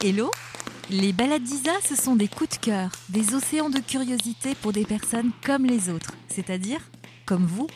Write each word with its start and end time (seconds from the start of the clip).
Hello? 0.00 0.30
Les 0.90 1.12
balades 1.12 1.42
d'Isa, 1.42 1.72
ce 1.82 1.96
sont 1.96 2.14
des 2.14 2.28
coups 2.28 2.50
de 2.50 2.64
cœur, 2.64 2.92
des 3.08 3.34
océans 3.34 3.68
de 3.68 3.80
curiosité 3.80 4.54
pour 4.54 4.72
des 4.72 4.84
personnes 4.84 5.32
comme 5.44 5.66
les 5.66 5.88
autres, 5.90 6.12
c'est-à-dire 6.28 6.80
comme 7.26 7.44
vous, 7.44 7.66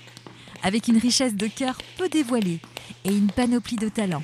avec 0.62 0.86
une 0.86 0.98
richesse 0.98 1.34
de 1.34 1.48
cœur 1.48 1.76
peu 1.98 2.08
dévoilée 2.08 2.60
et 3.04 3.12
une 3.12 3.26
panoplie 3.26 3.74
de 3.74 3.88
talents. 3.88 4.22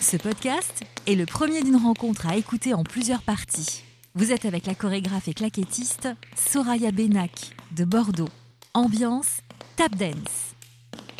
Ce 0.00 0.16
podcast 0.16 0.84
est 1.08 1.16
le 1.16 1.26
premier 1.26 1.62
d'une 1.62 1.76
rencontre 1.76 2.28
à 2.28 2.36
écouter 2.36 2.72
en 2.72 2.84
plusieurs 2.84 3.22
parties. 3.22 3.82
Vous 4.14 4.30
êtes 4.30 4.44
avec 4.44 4.64
la 4.66 4.76
chorégraphe 4.76 5.26
et 5.26 5.34
claquettiste 5.34 6.08
Soraya 6.36 6.92
Benak 6.92 7.56
de 7.72 7.84
Bordeaux. 7.84 8.28
Ambiance 8.74 9.40
tap 9.74 9.96
dance. 9.96 10.49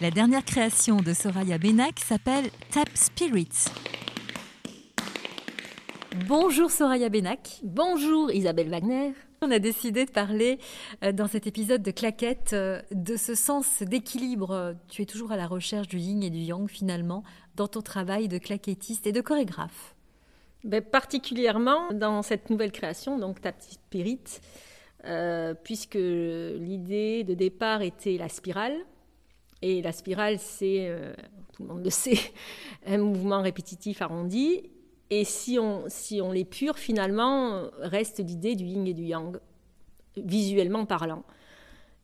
La 0.01 0.11
dernière 0.11 0.47
création 0.47 0.97
de 0.97 1.13
Soraya 1.13 1.59
Benak 1.59 1.99
s'appelle 1.99 2.47
Tap 2.71 2.89
Spirit. 2.95 3.51
Bonjour 6.27 6.71
Soraya 6.71 7.11
Benak. 7.11 7.61
Bonjour 7.65 8.33
Isabelle 8.33 8.71
Wagner. 8.71 9.13
On 9.43 9.51
a 9.51 9.59
décidé 9.59 10.07
de 10.07 10.11
parler 10.11 10.59
euh, 11.05 11.13
dans 11.13 11.27
cet 11.27 11.47
épisode 11.47 11.83
de 11.83 11.91
claquette 11.91 12.55
euh, 12.55 12.81
de 12.93 13.15
ce 13.17 13.35
sens 13.35 13.83
d'équilibre. 13.83 14.75
Tu 14.89 15.03
es 15.03 15.05
toujours 15.05 15.33
à 15.33 15.37
la 15.37 15.47
recherche 15.47 15.89
du 15.89 15.99
yin 15.99 16.23
et 16.23 16.31
du 16.31 16.39
yang 16.39 16.67
finalement 16.67 17.23
dans 17.57 17.69
ton 17.69 17.83
travail 17.83 18.29
de 18.29 18.39
claquettiste 18.39 19.07
et 19.07 19.13
de 19.13 19.21
chorégraphe. 19.21 19.95
Ben, 20.65 20.81
particulièrement 20.81 21.93
dans 21.93 22.23
cette 22.23 22.49
nouvelle 22.49 22.73
création, 22.73 23.19
donc 23.19 23.43
Tap 23.43 23.57
Spirit, 23.61 24.41
euh, 25.05 25.53
puisque 25.63 25.97
l'idée 25.97 27.23
de 27.23 27.35
départ 27.35 27.83
était 27.83 28.17
la 28.17 28.31
spirale, 28.31 28.79
et 29.63 29.83
la 29.83 29.93
spirale, 29.93 30.39
c'est, 30.39 30.89
euh, 30.89 31.13
tout 31.53 31.63
le 31.63 31.69
monde 31.69 31.85
le 31.85 31.91
sait, 31.91 32.19
un 32.87 32.99
mouvement 32.99 33.43
répétitif 33.43 34.03
arrondi. 34.03 34.71
Et 35.11 35.25
si 35.25 35.59
on, 35.59 35.85
si 35.89 36.21
on 36.21 36.33
l'épure, 36.33 36.79
finalement, 36.79 37.65
reste 37.81 38.19
l'idée 38.19 38.55
du 38.55 38.65
yin 38.65 38.87
et 38.87 38.95
du 38.95 39.03
yang, 39.03 39.39
visuellement 40.17 40.87
parlant. 40.87 41.25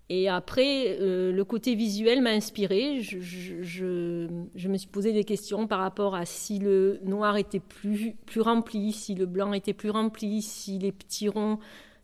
Et 0.09 0.29
après, 0.29 0.99
euh, 1.01 1.33
le 1.33 1.45
côté 1.45 1.75
visuel 1.75 2.21
m'a 2.21 2.31
inspiré. 2.31 3.01
Je, 3.01 3.21
je, 3.21 3.63
je, 3.63 4.69
me 4.69 4.77
suis 4.77 4.89
posé 4.89 5.13
des 5.13 5.25
questions 5.25 5.67
par 5.67 5.81
rapport 5.81 6.15
à 6.15 6.25
si 6.25 6.59
le 6.59 7.01
noir 7.05 7.37
était 7.37 7.61
plus, 7.61 8.15
plus 8.27 8.41
rempli, 8.41 8.93
si 8.93 9.15
le 9.15 9.27
blanc 9.27 9.53
était 9.53 9.73
plus 9.73 9.91
rempli, 9.91 10.43
si 10.43 10.79
les 10.79 10.93
petits 10.93 11.29
ronds 11.29 11.59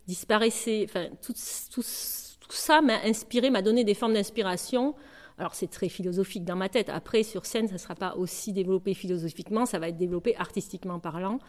disparaissaient. 0.07 0.85
Enfin, 0.89 1.07
tout, 1.21 1.33
tout, 1.71 1.81
tout 1.81 2.51
ça 2.51 2.81
m'a 2.81 3.01
inspiré, 3.05 3.49
m'a 3.49 3.61
donné 3.61 3.85
des 3.85 3.93
formes 3.93 4.13
d'inspiration 4.13 4.95
alors 5.37 5.55
c'est 5.55 5.67
très 5.67 5.89
philosophique 5.89 6.45
dans 6.45 6.55
ma 6.55 6.69
tête. 6.69 6.89
Après, 6.89 7.23
sur 7.23 7.45
scène, 7.45 7.67
ça 7.67 7.73
ne 7.73 7.79
sera 7.79 7.95
pas 7.95 8.15
aussi 8.15 8.53
développé 8.53 8.93
philosophiquement, 8.93 9.65
ça 9.65 9.79
va 9.79 9.89
être 9.89 9.97
développé 9.97 10.35
artistiquement 10.37 10.99
parlant. 10.99 11.39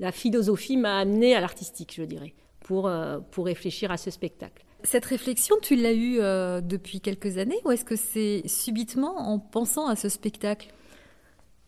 La 0.00 0.12
philosophie 0.12 0.76
m'a 0.76 0.98
amené 0.98 1.34
à 1.34 1.40
l'artistique, 1.40 1.94
je 1.96 2.02
dirais, 2.02 2.34
pour, 2.60 2.86
euh, 2.86 3.18
pour 3.30 3.46
réfléchir 3.46 3.90
à 3.90 3.96
ce 3.96 4.10
spectacle. 4.10 4.64
Cette 4.84 5.04
réflexion, 5.04 5.56
tu 5.60 5.74
l'as 5.74 5.92
eue 5.92 6.20
euh, 6.20 6.60
depuis 6.60 7.00
quelques 7.00 7.38
années 7.38 7.58
ou 7.64 7.72
est-ce 7.72 7.84
que 7.84 7.96
c'est 7.96 8.42
subitement 8.46 9.16
en 9.16 9.40
pensant 9.40 9.88
à 9.88 9.96
ce 9.96 10.08
spectacle? 10.08 10.72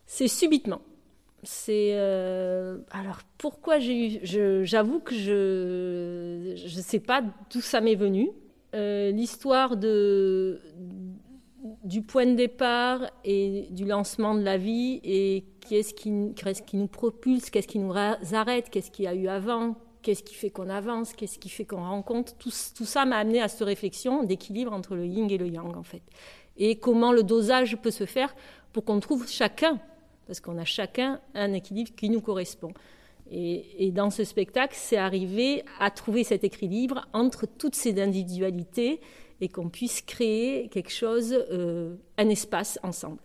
C'est 0.07 0.29
subitement. 0.29 0.81
C'est 1.43 1.93
euh, 1.95 2.79
alors 2.91 3.21
pourquoi 3.39 3.79
j'ai 3.79 4.19
eu. 4.19 4.21
J'avoue 4.65 5.01
que 5.01 5.15
je 5.15 6.53
ne 6.53 6.83
sais 6.83 7.01
pas 7.01 7.23
d'où 7.53 7.61
ça 7.61 7.81
m'est 7.81 7.95
venu. 7.95 8.31
L'histoire 8.73 9.77
de 9.77 10.61
du 11.85 12.03
point 12.03 12.27
de 12.27 12.35
départ 12.35 13.11
et 13.25 13.69
du 13.71 13.85
lancement 13.85 14.35
de 14.35 14.43
la 14.43 14.57
vie 14.57 15.01
et 15.05 15.45
qu'est-ce 15.69 15.93
qui, 15.93 16.33
qu'est-ce 16.35 16.63
qui 16.63 16.77
nous 16.77 16.87
propulse, 16.87 17.51
qu'est-ce 17.51 17.69
qui 17.69 17.79
nous 17.79 17.93
arrête, 17.93 18.71
qu'est-ce 18.71 18.91
qu'il 18.91 19.05
y 19.05 19.09
a 19.09 19.15
eu 19.15 19.29
avant, 19.29 19.77
qu'est-ce 20.03 20.23
qui 20.23 20.35
fait 20.35 20.51
qu'on 20.51 20.71
avance, 20.71 21.13
qu'est-ce 21.13 21.39
qui 21.39 21.49
fait 21.49 21.65
qu'on 21.65 21.85
rencontre. 21.85 22.35
Tout, 22.37 22.51
ça 22.51 23.05
m'a 23.05 23.17
amené 23.17 23.43
à 23.43 23.49
cette 23.49 23.67
réflexion 23.67 24.25
d'équilibre 24.25 24.73
entre 24.73 24.95
le 24.95 25.07
yin 25.07 25.31
et 25.31 25.39
le 25.39 25.49
yang 25.49 25.77
en 25.77 25.83
fait. 25.83 26.03
Et 26.57 26.77
comment 26.77 27.13
le 27.13 27.23
dosage 27.23 27.77
peut 27.77 27.91
se 27.91 28.07
faire 28.07 28.35
pour 28.73 28.85
qu'on 28.85 29.01
trouve 29.01 29.29
chacun, 29.29 29.79
parce 30.27 30.41
qu'on 30.41 30.59
a 30.59 30.65
chacun 30.65 31.21
un 31.35 31.53
équilibre 31.53 31.91
qui 31.95 32.09
nous 32.09 32.21
correspond. 32.21 32.73
Et, 33.31 33.87
et 33.87 33.91
dans 33.93 34.11
ce 34.11 34.25
spectacle, 34.25 34.75
c'est 34.77 34.97
arrivé 34.97 35.63
à 35.79 35.91
trouver 35.91 36.25
cet 36.25 36.43
équilibre 36.43 37.07
entre 37.13 37.47
toutes 37.47 37.77
ces 37.77 38.01
individualités 38.01 39.01
et 39.41 39.49
qu'on 39.49 39.69
puisse 39.69 40.03
créer 40.03 40.69
quelque 40.69 40.93
chose, 40.93 41.35
euh, 41.51 41.95
un 42.19 42.29
espace 42.29 42.79
ensemble. 42.83 43.19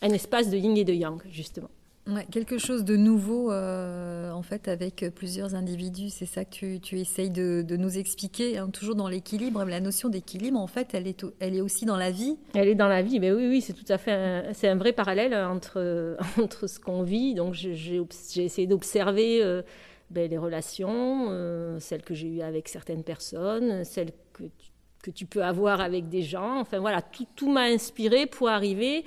Un 0.00 0.10
espace 0.10 0.50
de 0.50 0.56
yin 0.56 0.76
et 0.76 0.84
de 0.84 0.92
yang, 0.92 1.20
justement. 1.30 1.70
Ouais, 2.08 2.26
quelque 2.32 2.58
chose 2.58 2.84
de 2.84 2.96
nouveau, 2.96 3.52
euh, 3.52 4.32
en 4.32 4.42
fait, 4.42 4.66
avec 4.66 5.04
plusieurs 5.14 5.54
individus. 5.54 6.10
C'est 6.10 6.26
ça 6.26 6.44
que 6.44 6.50
tu, 6.50 6.80
tu 6.80 6.98
essayes 6.98 7.30
de, 7.30 7.62
de, 7.62 7.76
nous 7.76 7.96
expliquer, 7.96 8.58
hein, 8.58 8.70
toujours 8.70 8.96
dans 8.96 9.06
l'équilibre. 9.06 9.64
La 9.64 9.78
notion 9.78 10.08
d'équilibre, 10.08 10.58
en 10.58 10.66
fait, 10.66 10.94
elle 10.94 11.06
est, 11.06 11.24
elle 11.38 11.54
est 11.54 11.60
aussi 11.60 11.84
dans 11.84 11.96
la 11.96 12.10
vie. 12.10 12.36
Elle 12.54 12.66
est 12.66 12.74
dans 12.74 12.88
la 12.88 13.02
vie, 13.02 13.20
mais 13.20 13.30
oui, 13.30 13.46
oui, 13.46 13.60
c'est 13.60 13.72
tout 13.72 13.84
à 13.88 13.98
fait, 13.98 14.52
c'est 14.52 14.66
un 14.66 14.74
vrai 14.74 14.92
parallèle 14.92 15.32
entre, 15.32 16.16
entre 16.42 16.66
ce 16.66 16.80
qu'on 16.80 17.04
vit. 17.04 17.34
Donc, 17.34 17.54
j'ai 17.54 18.04
essayé 18.36 18.66
d'observer 18.66 19.40
euh, 19.40 19.62
ben, 20.10 20.28
les 20.28 20.38
relations, 20.38 21.28
euh, 21.30 21.78
celles 21.78 22.02
que 22.02 22.14
j'ai 22.14 22.26
eues 22.26 22.42
avec 22.42 22.68
certaines 22.68 23.04
personnes, 23.04 23.84
celles 23.84 24.10
que 24.32 24.42
tu 24.42 24.71
que 25.02 25.10
tu 25.10 25.26
peux 25.26 25.44
avoir 25.44 25.80
avec 25.80 26.08
des 26.08 26.22
gens. 26.22 26.60
Enfin 26.60 26.78
voilà, 26.78 27.02
tout, 27.02 27.26
tout 27.36 27.50
m'a 27.50 27.64
inspiré 27.64 28.26
pour 28.26 28.48
arriver 28.48 29.04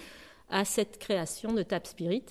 à 0.50 0.66
cette 0.66 1.00
création 1.00 1.54
de 1.54 1.64
Tap 1.64 1.88
Spirit. 1.88 2.26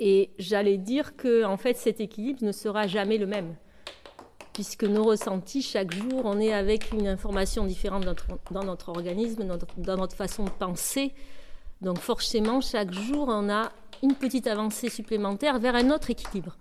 Et 0.00 0.30
j'allais 0.38 0.78
dire 0.78 1.16
que 1.16 1.44
en 1.44 1.56
fait 1.56 1.76
cet 1.76 2.00
équilibre 2.00 2.44
ne 2.44 2.52
sera 2.52 2.86
jamais 2.86 3.18
le 3.18 3.26
même, 3.26 3.54
puisque 4.52 4.84
nos 4.84 5.04
ressentis 5.04 5.62
chaque 5.62 5.92
jour, 5.92 6.22
on 6.24 6.40
est 6.40 6.52
avec 6.52 6.92
une 6.92 7.06
information 7.06 7.66
différente 7.66 8.04
dans 8.50 8.64
notre, 8.64 8.88
organisme, 8.88 9.44
dans 9.76 9.96
notre 9.96 10.16
façon 10.16 10.44
de 10.44 10.50
penser. 10.50 11.12
Donc 11.82 11.98
forcément, 11.98 12.60
chaque 12.60 12.92
jour, 12.92 13.26
on 13.28 13.48
a 13.50 13.70
une 14.02 14.14
petite 14.14 14.46
avancée 14.46 14.88
supplémentaire 14.88 15.58
vers 15.58 15.74
un 15.74 15.90
autre 15.90 16.10
équilibre. 16.10 16.56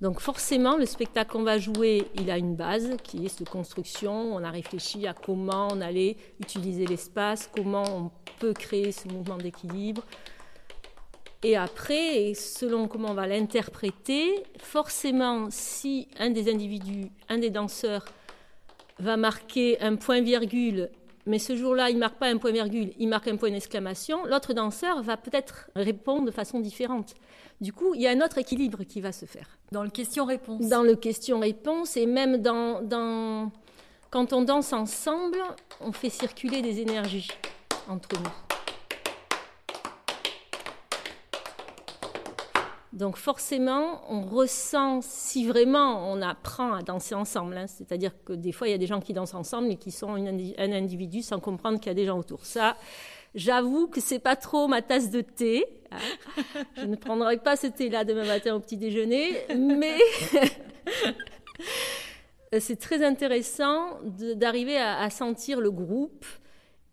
Donc 0.00 0.20
forcément, 0.20 0.76
le 0.76 0.86
spectacle 0.86 1.32
qu'on 1.32 1.42
va 1.42 1.58
jouer, 1.58 2.06
il 2.14 2.30
a 2.30 2.38
une 2.38 2.54
base 2.54 2.96
qui 3.02 3.26
est 3.26 3.42
de 3.42 3.48
construction. 3.48 4.12
On 4.34 4.44
a 4.44 4.50
réfléchi 4.50 5.06
à 5.08 5.14
comment 5.14 5.68
on 5.72 5.80
allait 5.80 6.16
utiliser 6.40 6.86
l'espace, 6.86 7.50
comment 7.54 7.84
on 7.84 8.10
peut 8.38 8.52
créer 8.52 8.92
ce 8.92 9.08
mouvement 9.08 9.36
d'équilibre. 9.36 10.04
Et 11.42 11.56
après, 11.56 12.34
selon 12.34 12.88
comment 12.88 13.10
on 13.10 13.14
va 13.14 13.26
l'interpréter, 13.26 14.42
forcément, 14.58 15.48
si 15.50 16.08
un 16.18 16.30
des 16.30 16.52
individus, 16.52 17.10
un 17.28 17.38
des 17.38 17.50
danseurs, 17.50 18.04
va 18.98 19.16
marquer 19.16 19.80
un 19.80 19.96
point-virgule 19.96 20.90
mais 21.26 21.38
ce 21.38 21.56
jour-là, 21.56 21.90
il 21.90 21.94
ne 21.94 22.00
marque 22.00 22.18
pas 22.18 22.28
un 22.28 22.38
point-virgule, 22.38 22.92
il 22.98 23.08
marque 23.08 23.28
un 23.28 23.36
point 23.36 23.50
d'exclamation, 23.50 24.24
l'autre 24.24 24.54
danseur 24.54 25.02
va 25.02 25.16
peut-être 25.16 25.70
répondre 25.74 26.26
de 26.26 26.30
façon 26.30 26.60
différente. 26.60 27.14
Du 27.60 27.72
coup, 27.72 27.94
il 27.94 28.02
y 28.02 28.06
a 28.06 28.10
un 28.10 28.20
autre 28.20 28.38
équilibre 28.38 28.84
qui 28.84 29.00
va 29.00 29.12
se 29.12 29.26
faire. 29.26 29.58
Dans 29.72 29.82
le 29.82 29.90
question-réponse 29.90 30.68
Dans 30.68 30.82
le 30.82 30.94
question-réponse 30.94 31.96
et 31.96 32.06
même 32.06 32.38
dans, 32.38 32.80
dans... 32.82 33.50
Quand 34.10 34.32
on 34.32 34.42
danse 34.42 34.72
ensemble, 34.72 35.38
on 35.80 35.92
fait 35.92 36.10
circuler 36.10 36.62
des 36.62 36.80
énergies 36.80 37.28
entre 37.88 38.08
nous. 38.18 38.30
Donc 42.92 43.16
forcément, 43.16 44.00
on 44.08 44.22
ressent, 44.22 45.00
si 45.02 45.46
vraiment 45.46 46.10
on 46.10 46.22
apprend 46.22 46.72
à 46.72 46.82
danser 46.82 47.14
ensemble, 47.14 47.56
hein, 47.56 47.66
c'est-à-dire 47.66 48.12
que 48.24 48.32
des 48.32 48.52
fois, 48.52 48.66
il 48.68 48.70
y 48.70 48.74
a 48.74 48.78
des 48.78 48.86
gens 48.86 49.00
qui 49.00 49.12
dansent 49.12 49.34
ensemble 49.34 49.68
mais 49.68 49.76
qui 49.76 49.90
sont 49.90 50.14
un 50.14 50.72
individu 50.72 51.22
sans 51.22 51.38
comprendre 51.38 51.78
qu'il 51.78 51.88
y 51.88 51.90
a 51.90 51.94
des 51.94 52.06
gens 52.06 52.18
autour. 52.18 52.46
Ça, 52.46 52.76
j'avoue 53.34 53.88
que 53.88 54.00
c'est 54.00 54.18
pas 54.18 54.36
trop 54.36 54.68
ma 54.68 54.80
tasse 54.80 55.10
de 55.10 55.20
thé. 55.20 55.66
Hein. 55.90 56.62
Je 56.76 56.86
ne 56.86 56.96
prendrai 56.96 57.36
pas 57.36 57.56
ce 57.56 57.66
thé-là 57.66 58.04
demain 58.04 58.24
matin 58.24 58.54
au 58.54 58.60
petit 58.60 58.78
déjeuner, 58.78 59.36
mais 59.54 59.98
c'est 62.58 62.78
très 62.78 63.04
intéressant 63.04 63.98
d'arriver 64.02 64.78
à, 64.78 64.98
à 65.00 65.10
sentir 65.10 65.60
le 65.60 65.70
groupe 65.70 66.24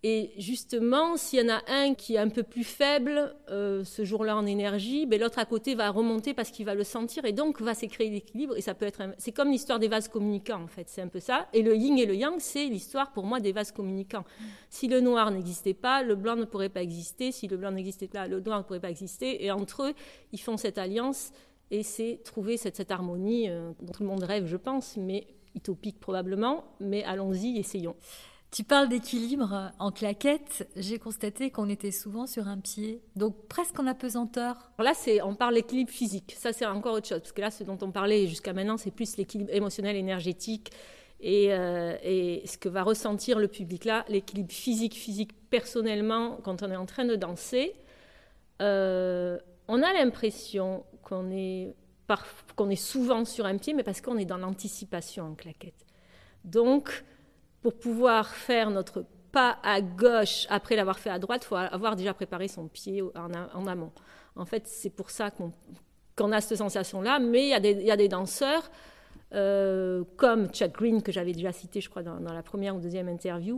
et 0.07 0.34
justement, 0.38 1.18
s'il 1.18 1.40
y 1.40 1.52
en 1.52 1.52
a 1.52 1.63
un 1.68 1.96
qui 1.96 2.13
est 2.13 2.19
un 2.19 2.30
peu 2.30 2.44
plus 2.44 2.63
faible 2.63 3.36
euh, 3.50 3.84
ce 3.84 4.06
jour-là 4.06 4.38
en 4.38 4.46
énergie, 4.46 5.07
ben 5.07 5.19
l'autre 5.19 5.40
à 5.40 5.46
côté 5.46 5.74
va 5.74 5.90
remonter 5.90 6.36
parce 6.36 6.52
qu'il 6.52 6.63
va 6.68 6.75
le 6.75 6.84
sentir 6.84 7.25
et 7.25 7.31
donc 7.31 7.60
va 7.60 7.74
créer 7.74 8.12
l'équilibre. 8.12 8.56
Et 8.56 8.62
ça 8.62 8.75
peut 8.75 8.86
être, 8.86 9.02
c'est 9.18 9.31
comme 9.31 9.50
l'histoire 9.50 9.80
des 9.80 9.88
vases 9.88 10.07
communicants 10.07 10.62
en 10.62 10.68
fait, 10.68 10.90
c'est 10.90 11.02
un 11.02 11.07
peu 11.07 11.19
ça. 11.19 11.48
Et 11.54 11.63
le 11.63 11.75
yin 11.75 11.98
et 11.98 12.06
le 12.06 12.13
yang, 12.13 12.36
c'est 12.38 12.66
l'histoire 12.66 13.13
pour 13.13 13.24
moi 13.24 13.40
des 13.40 13.52
vases 13.52 13.72
communicants. 13.72 14.25
Si 14.69 14.88
le 14.88 15.02
noir 15.02 15.31
n'existait 15.31 15.74
pas, 15.74 16.04
le 16.04 16.13
blanc 16.13 16.36
ne 16.36 16.46
pourrait 16.46 16.69
pas 16.69 16.84
exister. 16.84 17.31
Si 17.31 17.48
le 17.48 17.57
blanc 17.57 17.72
n'existait 17.72 18.07
pas, 18.07 18.28
le 18.28 18.40
noir 18.42 18.60
ne 18.60 18.63
pourrait 18.63 18.80
pas 18.80 18.92
exister. 18.92 19.44
Et 19.44 19.50
entre 19.50 19.86
eux, 19.86 19.96
ils 20.34 20.40
font 20.40 20.57
cette 20.57 20.78
alliance 20.78 21.31
et 21.72 21.81
c'est 21.81 22.19
trouver 22.24 22.57
cette, 22.57 22.75
cette 22.75 22.92
harmonie 22.92 23.50
euh, 23.50 23.72
dont 23.81 23.92
tout 23.92 24.04
le 24.04 24.10
monde 24.10 24.22
rêve, 24.22 24.46
je 24.46 24.57
pense, 24.57 24.98
mais 24.98 25.25
utopique 25.56 26.00
probablement. 26.00 26.63
Mais 26.80 27.04
allons-y, 27.04 27.57
essayons. 27.57 27.96
Tu 28.56 28.63
parles 28.63 28.88
d'équilibre 28.88 29.74
en 29.80 29.92
claquette. 29.92 30.66
J'ai 30.78 30.98
constaté 30.98 31.52
qu'on 31.52 31.68
était 31.68 31.92
souvent 31.92 32.25
sur 32.25 32.48
un 32.48 32.57
pied, 32.57 33.02
donc 33.18 33.50
presque 33.50 33.78
en 33.81 33.86
apesanteur. 33.86 34.72
là, 34.80 34.94
c'est, 34.94 35.22
on 35.22 35.36
parle 35.36 35.56
d'équilibre 35.56 35.92
physique. 35.92 36.34
Ça, 36.38 36.54
c'est 36.54 36.66
encore 36.66 36.94
autre 36.94 37.10
chose. 37.10 37.19
Parce 37.19 37.34
que 37.34 37.42
là, 37.42 37.52
ce 37.52 37.66
dont 37.66 37.78
on 37.81 37.92
parlait 37.92 38.28
jusqu'à 38.28 38.54
maintenant, 38.54 38.78
c'est 38.78 38.92
plus 38.92 39.18
l'équilibre 39.18 39.54
émotionnel, 39.54 39.98
énergétique. 39.98 40.72
Et, 41.19 41.52
euh, 41.52 41.98
ce 42.46 42.57
que 42.57 42.69
va 42.69 42.84
ressentir 42.84 43.40
le 43.40 43.50
public 43.50 43.84
là, 43.84 44.06
l'équilibre 44.07 44.54
physique, 44.54 44.94
physique 44.94 45.31
personnellement, 45.50 46.38
quand 46.42 46.63
on 46.63 46.72
est 46.72 46.78
en 46.78 46.86
train 46.86 47.04
de 47.04 47.18
danser, 47.18 47.75
euh, 48.62 49.38
on 49.68 49.84
a 49.84 49.92
l'impression 49.92 50.86
qu'on 51.04 51.30
est, 51.30 51.75
qu'on 52.56 52.69
est 52.69 52.78
souvent 52.78 53.25
sur 53.25 53.46
un 53.48 53.57
pied, 53.57 53.74
mais 53.74 53.84
parce 53.84 54.00
qu'on 54.00 54.18
est 54.18 54.24
dans 54.24 54.38
l'anticipation 54.38 55.25
en 55.25 55.36
claquette. 55.36 55.86
Donc, 56.46 57.04
pour 57.66 57.74
pouvoir 57.74 58.28
faire 58.36 58.70
notre 58.70 59.06
pas 59.32 59.58
à 59.64 59.82
gauche 59.82 60.46
après 60.52 60.76
l'avoir 60.76 61.00
fait 61.00 61.10
à 61.10 61.18
droite, 61.18 61.42
il 61.46 61.48
faut 61.48 61.56
avoir 61.56 61.96
déjà 61.96 62.14
préparé 62.14 62.48
son 62.48 62.68
pied 62.68 63.02
en, 63.02 63.66
amont. 63.66 63.92
En 64.36 64.46
fait, 64.46 64.68
c'est 64.68 64.92
pour 64.92 65.10
ça 65.10 65.32
qu'on 65.32 66.32
a 66.32 66.42
cette 66.42 66.60
sensation-là, 66.60 67.18
mais 67.18 67.50
il 67.50 67.84
y, 67.84 67.90
a 67.90 67.98
des 67.98 68.08
danseurs, 68.08 68.70
euh, 69.34 70.04
comme 70.16 70.54
Chad 70.54 70.74
Green, 70.74 71.02
que 71.02 71.12
j'avais 71.12 71.32
déjà 71.32 71.52
cité, 71.52 71.82
je 71.82 71.90
crois, 71.90 72.04
dans, 72.04 72.20
la 72.20 72.44
première 72.44 72.76
ou 72.76 72.80
deuxième 72.80 73.10
interview, 73.10 73.58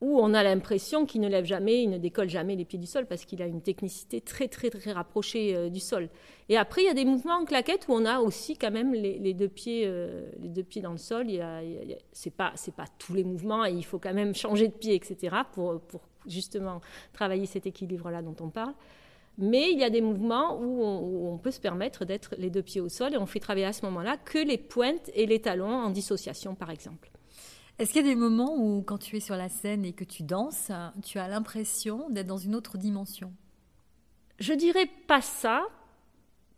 où 0.00 0.18
on 0.20 0.34
a 0.34 0.42
l'impression 0.42 1.06
qu'il 1.06 1.22
ne 1.22 1.28
lève 1.28 1.46
jamais, 1.46 1.82
il 1.82 1.88
ne 1.88 1.98
décolle 1.98 2.28
jamais 2.28 2.54
les 2.54 2.64
pieds 2.64 2.78
du 2.78 2.86
sol 2.86 3.06
parce 3.06 3.24
qu'il 3.24 3.40
a 3.40 3.46
une 3.46 3.62
technicité 3.62 4.20
très 4.20 4.46
très 4.48 4.68
très 4.68 4.92
rapprochée 4.92 5.56
euh, 5.56 5.70
du 5.70 5.80
sol. 5.80 6.10
Et 6.48 6.58
après, 6.58 6.82
il 6.82 6.86
y 6.86 6.90
a 6.90 6.94
des 6.94 7.06
mouvements 7.06 7.38
en 7.38 7.44
claquette 7.44 7.86
où 7.88 7.92
on 7.94 8.04
a 8.04 8.20
aussi 8.20 8.56
quand 8.56 8.70
même 8.70 8.92
les, 8.92 9.34
deux, 9.34 9.48
pieds, 9.48 9.84
euh, 9.86 10.28
les 10.38 10.48
deux 10.48 10.62
pieds 10.62 10.82
dans 10.82 10.92
le 10.92 10.98
sol. 10.98 11.26
Ce 11.28 11.34
n'est 11.34 11.98
c'est 12.12 12.30
pas 12.30 12.52
pas 12.76 12.84
tous 12.98 13.14
les 13.14 13.24
mouvements 13.24 13.64
et 13.64 13.72
il 13.72 13.84
faut 13.84 13.98
quand 13.98 14.14
même 14.14 14.34
changer 14.34 14.68
de 14.68 14.74
pied, 14.74 14.94
etc. 14.94 15.34
pour, 15.52 15.80
justement 16.26 16.80
travailler 17.12 17.46
cet 17.46 17.66
équilibre-là 17.66 18.20
dont 18.20 18.36
on 18.40 18.50
parle. 18.50 18.74
Mais 19.38 19.70
il 19.70 19.78
y 19.78 19.84
a 19.84 19.90
des 19.90 20.00
mouvements 20.00 20.58
où 20.58 20.82
on, 20.82 21.00
où 21.00 21.28
on 21.28 21.38
peut 21.38 21.50
se 21.50 21.60
permettre 21.60 22.04
d'être 22.04 22.34
les 22.38 22.50
deux 22.50 22.62
pieds 22.62 22.80
au 22.80 22.88
sol 22.88 23.14
et 23.14 23.16
on 23.16 23.26
fait 23.26 23.40
travailler 23.40 23.66
à 23.66 23.72
ce 23.72 23.84
moment-là 23.86 24.16
que 24.16 24.38
les 24.38 24.58
pointes 24.58 25.10
et 25.14 25.26
les 25.26 25.40
talons 25.40 25.72
en 25.72 25.90
dissociation, 25.90 26.54
par 26.54 26.70
exemple. 26.70 27.10
Est-ce 27.78 27.92
qu'il 27.92 28.06
y 28.06 28.08
a 28.08 28.14
des 28.14 28.18
moments 28.18 28.56
où, 28.56 28.82
quand 28.82 28.96
tu 28.96 29.16
es 29.16 29.20
sur 29.20 29.36
la 29.36 29.50
scène 29.50 29.84
et 29.84 29.92
que 29.92 30.04
tu 30.04 30.22
danses, 30.22 30.70
tu 31.04 31.18
as 31.18 31.28
l'impression 31.28 32.08
d'être 32.08 32.26
dans 32.26 32.38
une 32.38 32.54
autre 32.54 32.78
dimension? 32.78 33.32
Je 34.38 34.54
dirais 34.54 34.88
pas 35.06 35.20
ça. 35.20 35.62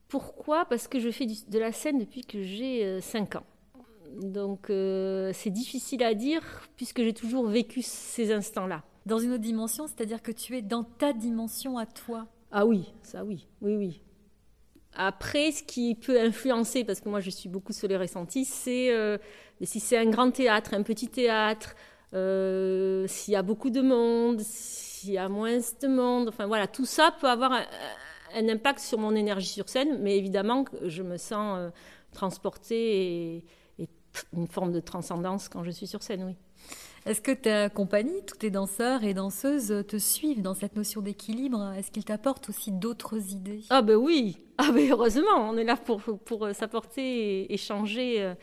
Pourquoi? 0.06 0.64
Parce 0.64 0.86
que 0.86 1.00
je 1.00 1.10
fais 1.10 1.26
de 1.26 1.58
la 1.58 1.72
scène 1.72 1.98
depuis 1.98 2.22
que 2.22 2.42
j'ai 2.42 3.00
5 3.00 3.34
euh, 3.34 3.38
ans. 3.38 3.44
Donc 4.22 4.70
euh, 4.70 5.32
c'est 5.34 5.50
difficile 5.50 6.02
à 6.02 6.14
dire 6.14 6.42
puisque 6.76 7.02
j'ai 7.02 7.12
toujours 7.12 7.46
vécu 7.48 7.82
ces 7.82 8.32
instants-là. 8.32 8.84
Dans 9.04 9.18
une 9.18 9.32
autre 9.32 9.42
dimension, 9.42 9.86
c'est-à-dire 9.86 10.22
que 10.22 10.32
tu 10.32 10.56
es 10.56 10.62
dans 10.62 10.84
ta 10.84 11.12
dimension 11.12 11.78
à 11.78 11.86
toi? 11.86 12.26
Ah 12.50 12.64
oui, 12.64 12.92
ça 13.02 13.24
oui, 13.24 13.46
oui, 13.60 13.76
oui. 13.76 14.00
Après, 14.94 15.52
ce 15.52 15.62
qui 15.62 15.94
peut 15.94 16.20
influencer, 16.20 16.84
parce 16.84 17.00
que 17.00 17.08
moi 17.08 17.20
je 17.20 17.30
suis 17.30 17.48
beaucoup 17.48 17.72
sur 17.72 17.88
les 17.88 17.96
ressentis, 17.96 18.44
c'est 18.44 18.90
euh, 18.90 19.18
si 19.62 19.80
c'est 19.80 19.98
un 19.98 20.10
grand 20.10 20.30
théâtre, 20.30 20.74
un 20.74 20.82
petit 20.82 21.08
théâtre, 21.08 21.74
euh, 22.14 23.06
s'il 23.06 23.34
y 23.34 23.36
a 23.36 23.42
beaucoup 23.42 23.70
de 23.70 23.80
monde, 23.80 24.40
s'il 24.40 25.12
y 25.12 25.18
a 25.18 25.28
moins 25.28 25.58
de 25.58 25.88
monde, 25.88 26.28
enfin 26.28 26.46
voilà, 26.46 26.66
tout 26.66 26.86
ça 26.86 27.14
peut 27.20 27.28
avoir 27.28 27.52
un, 27.52 28.48
impact 28.48 28.80
sur 28.80 28.98
mon 28.98 29.14
énergie 29.14 29.48
sur 29.48 29.68
scène, 29.68 29.98
mais 30.00 30.16
évidemment, 30.16 30.64
je 30.82 31.02
me 31.02 31.16
sens 31.16 31.58
euh, 31.58 31.70
transportée 32.12 33.36
et, 33.36 33.44
et, 33.78 33.88
une 34.32 34.48
forme 34.48 34.72
de 34.72 34.80
transcendance 34.80 35.48
quand 35.48 35.62
je 35.62 35.70
suis 35.70 35.86
sur 35.86 36.02
scène, 36.02 36.24
oui. 36.24 36.36
Est-ce 37.08 37.22
que 37.22 37.32
ta 37.32 37.70
compagnie, 37.70 38.22
tous 38.26 38.36
tes 38.36 38.50
danseurs 38.50 39.02
et 39.02 39.14
danseuses 39.14 39.82
te 39.88 39.96
suivent 39.96 40.42
dans 40.42 40.52
cette 40.52 40.76
notion 40.76 41.00
d'équilibre? 41.00 41.72
Est-ce 41.78 41.90
qu'ils 41.90 42.04
t'apportent 42.04 42.50
aussi 42.50 42.70
d'autres 42.70 43.32
idées? 43.32 43.62
Ah 43.70 43.80
ben 43.80 43.96
oui, 43.96 44.36
ah 44.58 44.70
ben 44.74 44.90
heureusement, 44.90 45.48
on 45.48 45.56
est 45.56 45.64
là 45.64 45.78
pour, 45.78 46.02
pour 46.02 46.44
euh, 46.44 46.52
s'apporter 46.52 47.00
et 47.44 47.54
échanger. 47.54 48.20
Euh. 48.20 48.34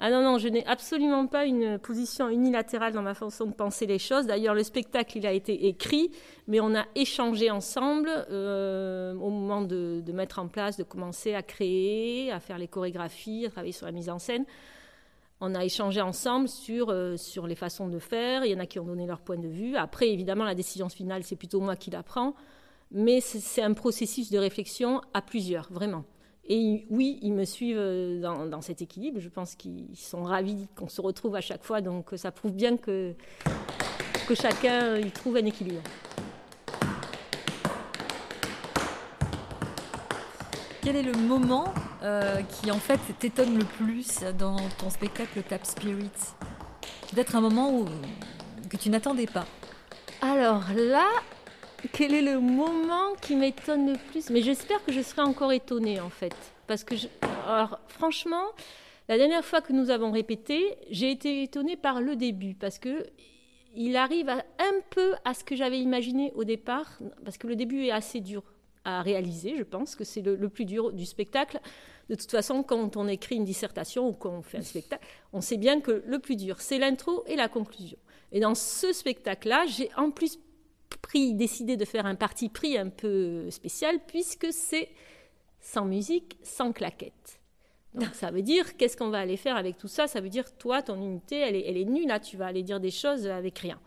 Ah 0.00 0.10
non, 0.10 0.22
non, 0.22 0.38
je 0.38 0.48
n'ai 0.48 0.66
absolument 0.66 1.28
pas 1.28 1.44
une 1.44 1.78
position 1.78 2.28
unilatérale 2.28 2.94
dans 2.94 3.02
ma 3.02 3.14
façon 3.14 3.46
de 3.46 3.52
penser 3.52 3.86
les 3.86 4.00
choses. 4.00 4.26
D'ailleurs, 4.26 4.56
le 4.56 4.64
spectacle, 4.64 5.16
il 5.16 5.24
a 5.24 5.32
été 5.32 5.68
écrit, 5.68 6.10
mais 6.48 6.58
on 6.58 6.74
a 6.74 6.86
échangé 6.96 7.52
ensemble 7.52 8.10
euh, 8.10 9.14
au 9.14 9.30
moment 9.30 9.62
de, 9.62 10.02
de, 10.04 10.12
mettre 10.12 10.40
en 10.40 10.48
place, 10.48 10.76
de 10.76 10.82
commencer 10.82 11.34
à 11.34 11.44
créer, 11.44 12.32
à 12.32 12.40
faire 12.40 12.58
les 12.58 12.66
chorégraphies, 12.66 13.46
à 13.46 13.50
travailler 13.50 13.72
sur 13.72 13.86
la 13.86 13.92
mise 13.92 14.10
en 14.10 14.18
scène. 14.18 14.46
On 15.40 15.54
a 15.54 15.64
échangé 15.64 16.02
ensemble 16.02 16.48
sur, 16.48 16.90
euh, 16.90 17.16
sur 17.16 17.46
les 17.46 17.54
façons 17.54 17.88
de 17.88 17.98
faire. 17.98 18.44
Il 18.44 18.52
y 18.52 18.54
en 18.54 18.58
a 18.58 18.66
qui 18.66 18.78
ont 18.78 18.84
donné 18.84 19.06
leur 19.06 19.20
point 19.20 19.38
de 19.38 19.48
vue. 19.48 19.76
Après, 19.76 20.10
évidemment, 20.10 20.44
la 20.44 20.54
décision 20.54 20.90
finale, 20.90 21.24
c'est 21.24 21.36
plutôt 21.36 21.60
moi 21.60 21.76
qui 21.76 21.90
la 21.90 22.02
prends. 22.02 22.34
Mais 22.90 23.20
c'est 23.20 23.62
un 23.62 23.72
processus 23.72 24.30
de 24.30 24.38
réflexion 24.38 25.00
à 25.14 25.22
plusieurs, 25.22 25.72
vraiment. 25.72 26.04
Et 26.46 26.84
oui, 26.90 27.20
ils 27.22 27.32
me 27.32 27.44
suivent 27.44 27.78
euh, 27.78 28.20
dans, 28.20 28.60
cet 28.60 28.82
équilibre. 28.82 29.20
Je 29.20 29.28
pense 29.28 29.54
qu'ils 29.54 29.96
sont 29.96 30.24
ravis 30.24 30.66
qu'on 30.76 30.88
se 30.88 31.00
retrouve 31.00 31.36
à 31.36 31.40
chaque 31.40 31.62
fois. 31.62 31.80
Donc 31.80 32.10
ça 32.16 32.32
prouve 32.32 32.52
bien 32.52 32.76
que, 32.76 33.14
que 34.28 34.34
chacun 34.34 34.96
y 34.98 35.10
trouve 35.10 35.36
un 35.36 35.46
équilibre. 35.46 35.82
Quel 40.90 41.06
est 41.06 41.12
le 41.12 41.18
moment 41.22 41.72
euh, 42.02 42.42
qui 42.42 42.68
en 42.72 42.78
fait 42.80 42.98
t'étonne 43.20 43.56
le 43.56 43.64
plus 43.64 44.24
dans 44.36 44.56
ton 44.70 44.90
spectacle 44.90 45.40
Tap 45.48 45.64
Spirit? 45.64 46.10
Peut-être 47.12 47.36
un 47.36 47.40
moment 47.40 47.72
où, 47.72 47.84
que 48.68 48.76
tu 48.76 48.90
n'attendais 48.90 49.28
pas. 49.28 49.46
Alors 50.20 50.64
là, 50.74 51.06
quel 51.92 52.12
est 52.12 52.22
le 52.22 52.40
moment 52.40 53.14
qui 53.22 53.36
m'étonne 53.36 53.92
le 53.92 53.98
plus? 54.10 54.30
Mais 54.30 54.42
j'espère 54.42 54.84
que 54.84 54.90
je 54.90 55.00
serai 55.00 55.22
encore 55.22 55.52
étonnée 55.52 56.00
en 56.00 56.10
fait. 56.10 56.34
Parce 56.66 56.82
que, 56.82 56.96
alors 57.46 57.78
franchement, 57.86 58.46
la 59.08 59.16
dernière 59.16 59.44
fois 59.44 59.60
que 59.60 59.72
nous 59.72 59.90
avons 59.90 60.10
répété, 60.10 60.76
j'ai 60.90 61.12
été 61.12 61.44
étonnée 61.44 61.76
par 61.76 62.00
le 62.00 62.16
début. 62.16 62.56
Parce 62.56 62.80
que 62.80 63.06
il 63.76 63.96
arrive 63.96 64.28
un 64.28 64.80
peu 64.90 65.14
à 65.24 65.34
ce 65.34 65.44
que 65.44 65.54
j'avais 65.54 65.78
imaginé 65.78 66.32
au 66.34 66.42
départ. 66.42 66.98
Parce 67.24 67.38
que 67.38 67.46
le 67.46 67.54
début 67.54 67.84
est 67.84 67.92
assez 67.92 68.18
dur 68.18 68.42
à 68.98 69.02
réaliser, 69.02 69.56
je 69.56 69.62
pense 69.62 69.94
que 69.96 70.04
c'est 70.04 70.22
le, 70.22 70.48
plus 70.48 70.64
dur 70.64 70.92
du 70.92 71.06
spectacle. 71.06 71.60
De 72.08 72.14
toute 72.14 72.30
façon, 72.30 72.62
quand 72.62 72.96
on 72.96 73.06
écrit 73.08 73.36
une 73.36 73.44
dissertation 73.44 74.08
ou 74.08 74.12
quand 74.12 74.30
on 74.30 74.42
fait 74.42 74.58
un 74.58 74.62
spectacle, 74.62 75.06
on 75.32 75.40
sait 75.40 75.56
bien 75.56 75.80
que 75.80 76.02
le 76.04 76.18
plus 76.18 76.36
dur, 76.36 76.60
c'est 76.60 76.78
l'intro 76.78 77.24
et 77.26 77.36
la 77.36 77.48
conclusion. 77.48 77.98
Et 78.32 78.40
dans 78.40 78.54
ce 78.54 78.92
spectacle-là, 78.92 79.66
j'ai 79.66 79.90
en 79.96 80.10
plus 80.10 80.38
pris, 81.02 81.34
décidé 81.34 81.76
de 81.76 81.84
faire 81.84 82.06
un 82.06 82.14
parti 82.14 82.48
pris 82.48 82.76
un 82.76 82.88
peu 82.88 83.50
spécial, 83.50 83.98
puisque 84.06 84.52
c'est 84.52 84.88
sans 85.60 85.84
musique, 85.84 86.38
sans 86.42 86.72
claquette. 86.72 87.40
Donc 87.94 88.14
ça 88.14 88.30
veut 88.30 88.42
dire, 88.42 88.76
qu'est-ce 88.76 88.96
qu'on 88.96 89.10
va 89.10 89.18
aller 89.18 89.36
faire 89.36 89.56
avec 89.56 89.76
tout 89.76 89.88
ça? 89.88 90.06
Ça 90.06 90.20
veut 90.20 90.28
dire, 90.28 90.56
toi, 90.56 90.82
ton 90.82 90.96
unité, 90.96 91.38
elle 91.38 91.56
est, 91.56 91.68
elle 91.68 91.76
est 91.76 91.84
nulle, 91.84 92.06
là, 92.06 92.20
tu 92.20 92.36
vas 92.36 92.46
aller 92.46 92.62
dire 92.62 92.78
des 92.80 92.90
choses 92.90 93.26
avec 93.26 93.58
rien. 93.58 93.80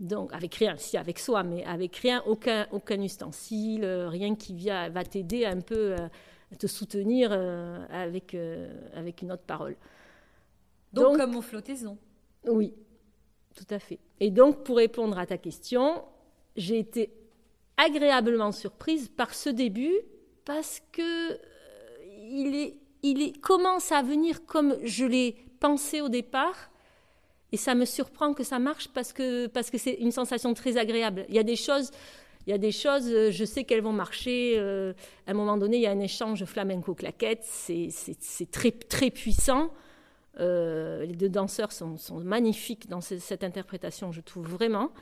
Donc, 0.00 0.32
avec 0.32 0.54
rien, 0.54 0.78
si 0.78 0.96
avec 0.96 1.18
soi, 1.18 1.42
mais 1.42 1.62
avec 1.64 1.94
rien, 1.96 2.22
aucun, 2.26 2.66
aucun 2.72 3.02
ustensile, 3.02 3.84
euh, 3.84 4.08
rien 4.08 4.34
qui 4.34 4.54
vient, 4.54 4.88
va 4.88 5.04
t'aider 5.04 5.44
un 5.44 5.60
peu 5.60 5.92
à 5.94 6.04
euh, 6.04 6.08
te 6.58 6.66
soutenir 6.66 7.28
euh, 7.32 7.84
avec, 7.90 8.34
avec 8.94 9.20
une 9.20 9.30
autre 9.30 9.42
parole. 9.42 9.76
Donc, 10.94 11.18
comme 11.18 11.36
aux 11.36 11.42
flottaisons. 11.42 11.98
Oui, 12.46 12.72
tout 13.54 13.66
à 13.68 13.78
fait. 13.78 13.98
Et 14.20 14.30
donc, 14.30 14.64
pour 14.64 14.78
répondre 14.78 15.18
à 15.18 15.26
ta 15.26 15.36
question, 15.36 16.02
j'ai 16.56 16.78
été 16.78 17.12
agréablement 17.76 18.52
surprise 18.52 19.08
par 19.08 19.34
ce 19.34 19.50
début 19.50 20.00
parce 20.46 20.80
que 20.92 21.38
il, 22.30 22.54
est, 22.54 22.78
il 23.02 23.20
est, 23.20 23.38
commence 23.38 23.92
à 23.92 24.02
venir 24.02 24.46
comme 24.46 24.76
je 24.82 25.04
l'ai 25.04 25.36
pensé 25.60 26.00
au 26.00 26.08
départ 26.08 26.70
et 27.52 27.56
ça 27.56 27.74
me 27.74 27.84
surprend 27.84 28.32
que 28.34 28.44
ça 28.44 28.58
marche 28.58 28.88
parce 28.88 29.12
que 29.12 29.46
parce 29.46 29.70
que 29.70 29.78
c'est 29.78 29.94
une 29.94 30.12
sensation 30.12 30.54
très 30.54 30.76
agréable. 30.76 31.26
Il 31.28 31.34
y 31.34 31.38
a 31.38 31.42
des 31.42 31.56
choses, 31.56 31.90
il 32.46 32.50
y 32.50 32.52
a 32.52 32.58
des 32.58 32.72
choses, 32.72 33.08
euh, 33.08 33.30
je 33.30 33.44
sais 33.44 33.64
qu'elles 33.64 33.82
vont 33.82 33.92
marcher. 33.92 34.54
Euh, 34.56 34.92
à 35.26 35.32
un 35.32 35.34
moment 35.34 35.56
donné, 35.56 35.78
il 35.78 35.82
y 35.82 35.86
a 35.86 35.90
un 35.90 36.00
échange 36.00 36.44
flamenco-claquette, 36.44 37.44
c'est 37.44 38.50
très 38.50 38.70
très 38.70 39.10
puissant. 39.10 39.70
Euh, 40.38 41.04
les 41.04 41.16
deux 41.16 41.28
danseurs 41.28 41.72
sont, 41.72 41.96
sont 41.96 42.20
magnifiques 42.20 42.88
dans 42.88 43.00
cette 43.00 43.44
interprétation, 43.44 44.12
je 44.12 44.20
trouve 44.20 44.46
vraiment. 44.46 44.92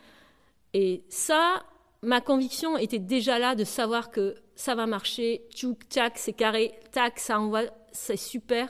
Et 0.74 1.04
ça, 1.08 1.62
ma 2.02 2.20
conviction 2.20 2.76
était 2.76 2.98
déjà 2.98 3.38
là 3.38 3.54
de 3.54 3.64
savoir 3.64 4.10
que 4.10 4.34
ça 4.54 4.74
va 4.74 4.86
marcher. 4.86 5.42
Tchouk, 5.50 5.84
tchac, 5.90 6.18
c'est 6.18 6.32
carré, 6.32 6.72
tac, 6.92 7.18
ça 7.18 7.38
envoie, 7.38 7.64
c'est 7.92 8.16
super. 8.16 8.68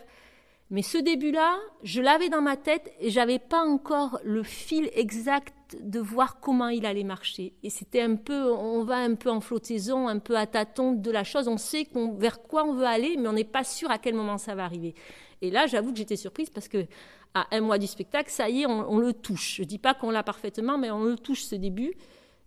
Mais 0.71 0.83
ce 0.83 0.99
début-là, 0.99 1.59
je 1.83 2.03
l'avais 2.03 2.29
dans 2.29 2.43
ma 2.43 2.57
tête 2.57 2.93
et 3.01 3.09
j'avais 3.09 3.39
pas 3.39 3.65
encore 3.65 4.21
le 4.23 4.43
fil 4.43 4.91
exact 4.95 5.55
de 5.81 5.99
voir 5.99 6.41
comment 6.41 6.69
il 6.69 6.85
allait 6.85 7.05
marcher. 7.05 7.55
Et 7.63 7.71
c'était 7.71 8.03
un 8.03 8.17
peu, 8.17 8.53
on 8.53 8.85
va 8.85 8.97
un 8.97 9.15
peu 9.15 9.31
en 9.31 9.41
flottaison, 9.41 10.09
un 10.09 10.19
peu 10.19 10.37
à 10.37 10.47
tâtons 10.47 10.93
de 10.93 11.11
la 11.11 11.25
chose. 11.25 11.49
On 11.49 11.57
sait 11.57 11.87
vers 12.19 12.43
quoi 12.43 12.65
on 12.65 12.75
veut 12.75 12.87
aller, 12.87 13.17
mais 13.19 13.29
on 13.29 13.33
n'est 13.33 13.45
pas 13.45 13.65
sûr 13.65 13.91
à 13.91 13.99
quel 13.99 14.15
moment 14.15 14.37
ça 14.37 14.55
va 14.55 14.65
arriver. 14.65 14.95
Et 15.41 15.51
là, 15.51 15.67
j'avoue 15.67 15.93
que 15.93 15.99
j'étais 15.99 16.17
surprise 16.17 16.51
parce 16.51 16.69
que 16.69 16.87
à 17.35 17.47
un 17.51 17.61
mois 17.61 17.79
du 17.79 17.87
spectacle, 17.87 18.31
ça 18.31 18.49
y 18.49 18.63
est, 18.63 18.67
on, 18.67 18.99
le 18.99 19.13
touche. 19.13 19.57
Je 19.57 19.65
dis 19.65 19.79
pas 19.79 19.95
qu'on 19.95 20.11
l'a 20.11 20.23
parfaitement, 20.23 20.79
mais 20.79 20.91
on 20.91 21.05
le 21.05 21.17
touche 21.17 21.43
ce 21.43 21.55
début, 21.55 21.95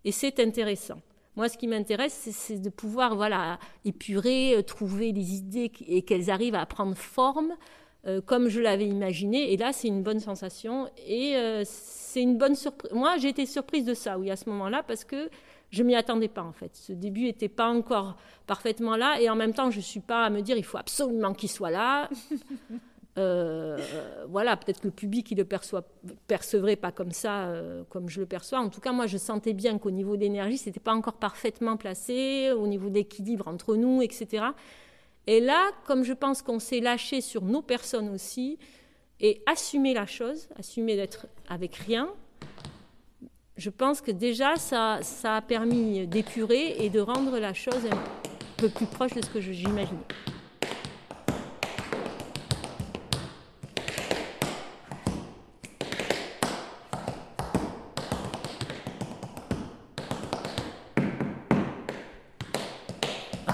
et 0.03 0.11
c'est 0.11 0.39
intéressant. 0.39 0.99
Moi, 1.35 1.47
ce 1.47 1.57
qui 1.57 1.67
m'intéresse, 1.67 2.29
c'est 2.31 2.59
de 2.61 2.69
pouvoir 2.69 3.15
voilà, 3.15 3.57
épurer, 3.85 4.61
trouver 4.67 5.13
des 5.13 5.35
idées 5.35 5.71
et 5.87 6.01
qu'elles 6.01 6.29
arrivent 6.29 6.55
à 6.55 6.65
prendre 6.65 6.95
forme 6.97 7.55
euh, 8.07 8.21
comme 8.21 8.49
je 8.49 8.59
l'avais 8.59 8.87
imaginé. 8.87 9.53
Et 9.53 9.57
là, 9.57 9.73
c'est 9.73 9.87
une 9.87 10.03
bonne 10.03 10.19
sensation. 10.19 10.89
Et 11.07 11.35
euh, 11.35 11.63
c'est 11.65 12.21
une 12.21 12.37
bonne 12.37 12.55
surprise. 12.55 12.91
Moi, 12.93 13.17
j'ai 13.17 13.29
été 13.29 13.45
surprise 13.45 13.85
de 13.85 13.93
ça, 13.93 14.17
oui, 14.17 14.31
à 14.31 14.35
ce 14.35 14.49
moment-là, 14.49 14.83
parce 14.83 15.03
que 15.03 15.29
je 15.69 15.83
m'y 15.83 15.95
attendais 15.95 16.27
pas, 16.27 16.43
en 16.43 16.51
fait. 16.51 16.75
Ce 16.75 16.93
début 16.93 17.23
n'était 17.23 17.49
pas 17.49 17.67
encore 17.67 18.17
parfaitement 18.47 18.95
là. 18.95 19.21
Et 19.21 19.29
en 19.29 19.35
même 19.35 19.53
temps, 19.53 19.71
je 19.71 19.77
ne 19.77 19.83
suis 19.83 19.99
pas 19.99 20.25
à 20.25 20.29
me 20.29 20.41
dire, 20.41 20.57
il 20.57 20.65
faut 20.65 20.77
absolument 20.77 21.33
qu'il 21.33 21.49
soit 21.49 21.71
là. 21.71 22.09
Euh, 23.17 23.77
voilà, 24.29 24.55
peut-être 24.55 24.79
que 24.81 24.87
le 24.87 24.93
public, 24.93 25.31
il 25.31 25.37
le 25.37 25.45
perçoit, 25.45 25.83
percevrait 26.27 26.77
pas 26.77 26.91
comme 26.91 27.11
ça, 27.11 27.49
euh, 27.49 27.83
comme 27.89 28.09
je 28.09 28.21
le 28.21 28.25
perçois. 28.25 28.59
En 28.59 28.69
tout 28.69 28.79
cas, 28.79 28.93
moi, 28.93 29.07
je 29.07 29.17
sentais 29.17 29.53
bien 29.53 29.77
qu'au 29.77 29.91
niveau 29.91 30.15
d'énergie, 30.15 30.57
c'était 30.57 30.79
pas 30.79 30.93
encore 30.93 31.15
parfaitement 31.15 31.77
placé, 31.77 32.51
au 32.51 32.67
niveau 32.67 32.89
d'équilibre 32.89 33.47
entre 33.47 33.75
nous, 33.75 34.01
etc. 34.01 34.45
Et 35.27 35.39
là, 35.39 35.69
comme 35.85 36.03
je 36.03 36.13
pense 36.13 36.41
qu'on 36.41 36.59
s'est 36.59 36.79
lâché 36.79 37.21
sur 37.21 37.43
nos 37.43 37.61
personnes 37.61 38.09
aussi, 38.09 38.57
et 39.19 39.41
assumer 39.45 39.93
la 39.93 40.07
chose, 40.07 40.49
assumer 40.57 40.95
d'être 40.95 41.27
avec 41.47 41.75
rien, 41.75 42.09
je 43.55 43.69
pense 43.69 44.01
que 44.01 44.09
déjà, 44.09 44.55
ça, 44.55 44.99
ça 45.03 45.35
a 45.35 45.41
permis 45.41 46.07
d'épurer 46.07 46.83
et 46.83 46.89
de 46.89 46.99
rendre 46.99 47.37
la 47.37 47.53
chose 47.53 47.85
un 47.91 47.99
peu 48.57 48.69
plus 48.69 48.87
proche 48.87 49.13
de 49.13 49.23
ce 49.23 49.29
que 49.29 49.39
j'imaginais. 49.39 49.97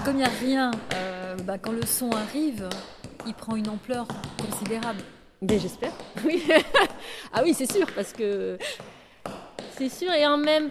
comme 0.04 0.16
il 0.16 0.20
n'y 0.20 0.24
a 0.24 0.28
rien, 0.28 0.70
euh, 0.94 1.07
bah, 1.44 1.58
quand 1.58 1.72
le 1.72 1.84
son 1.84 2.10
arrive, 2.10 2.68
il 3.26 3.34
prend 3.34 3.56
une 3.56 3.68
ampleur 3.68 4.06
considérable. 4.38 5.00
Mais 5.42 5.58
j'espère, 5.58 5.92
oui. 6.24 6.42
ah 7.32 7.42
oui, 7.44 7.54
c'est 7.54 7.70
sûr, 7.70 7.86
parce 7.94 8.12
que 8.12 8.58
c'est 9.72 9.88
sûr. 9.88 10.12
Et 10.12 10.26
en 10.26 10.36
même 10.36 10.70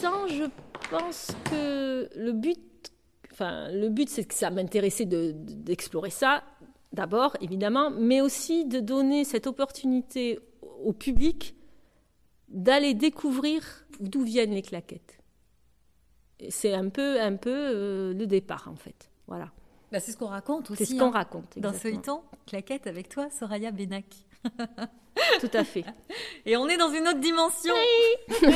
temps, 0.00 0.26
je 0.28 0.44
pense 0.90 1.28
que 1.50 2.08
le 2.16 2.32
but, 2.32 2.58
enfin, 3.32 3.70
le 3.70 3.88
but, 3.88 4.08
c'est 4.08 4.24
que 4.24 4.34
ça 4.34 4.50
m'intéressait 4.50 5.06
d'explorer 5.06 6.10
ça, 6.10 6.42
d'abord, 6.92 7.36
évidemment, 7.40 7.90
mais 7.90 8.20
aussi 8.20 8.66
de 8.66 8.80
donner 8.80 9.24
cette 9.24 9.46
opportunité 9.46 10.38
au 10.84 10.92
public 10.92 11.54
d'aller 12.48 12.92
découvrir 12.92 13.62
d'où 14.00 14.24
viennent 14.24 14.52
les 14.52 14.62
claquettes 14.62 15.22
c'est 16.50 16.74
un 16.74 16.88
peu, 16.88 17.20
un 17.20 17.36
peu 17.36 17.50
euh, 17.50 18.14
le 18.14 18.26
départ, 18.26 18.68
en 18.70 18.76
fait. 18.76 19.10
Voilà. 19.26 19.50
Bah, 19.92 20.00
c'est 20.00 20.12
ce 20.12 20.16
qu'on 20.16 20.26
raconte 20.26 20.70
aussi. 20.70 20.86
C'est 20.86 20.94
ce 20.94 20.98
qu'on 20.98 21.08
hein. 21.08 21.10
raconte. 21.10 21.58
Dans 21.58 21.74
ce 21.74 21.88
temps, 21.96 22.24
claquette 22.46 22.86
avec 22.86 23.10
toi, 23.10 23.28
Soraya 23.30 23.70
Benak. 23.70 24.06
Tout 25.40 25.50
à 25.52 25.64
fait. 25.64 25.84
Et 26.46 26.56
on 26.56 26.66
est 26.68 26.78
dans 26.78 26.90
une 26.90 27.06
autre 27.06 27.20
dimension. 27.20 27.74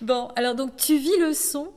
bon, 0.00 0.26
alors 0.34 0.56
donc 0.56 0.76
tu 0.76 0.96
vis 0.96 1.16
le 1.20 1.32
son, 1.32 1.72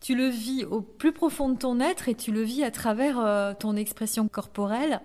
tu 0.00 0.14
le 0.14 0.28
vis 0.28 0.64
au 0.64 0.80
plus 0.80 1.12
profond 1.12 1.50
de 1.50 1.58
ton 1.58 1.80
être 1.80 2.08
et 2.08 2.14
tu 2.14 2.32
le 2.32 2.42
vis 2.42 2.64
à 2.64 2.70
travers 2.70 3.20
euh, 3.20 3.52
ton 3.52 3.76
expression 3.76 4.26
corporelle 4.26 5.02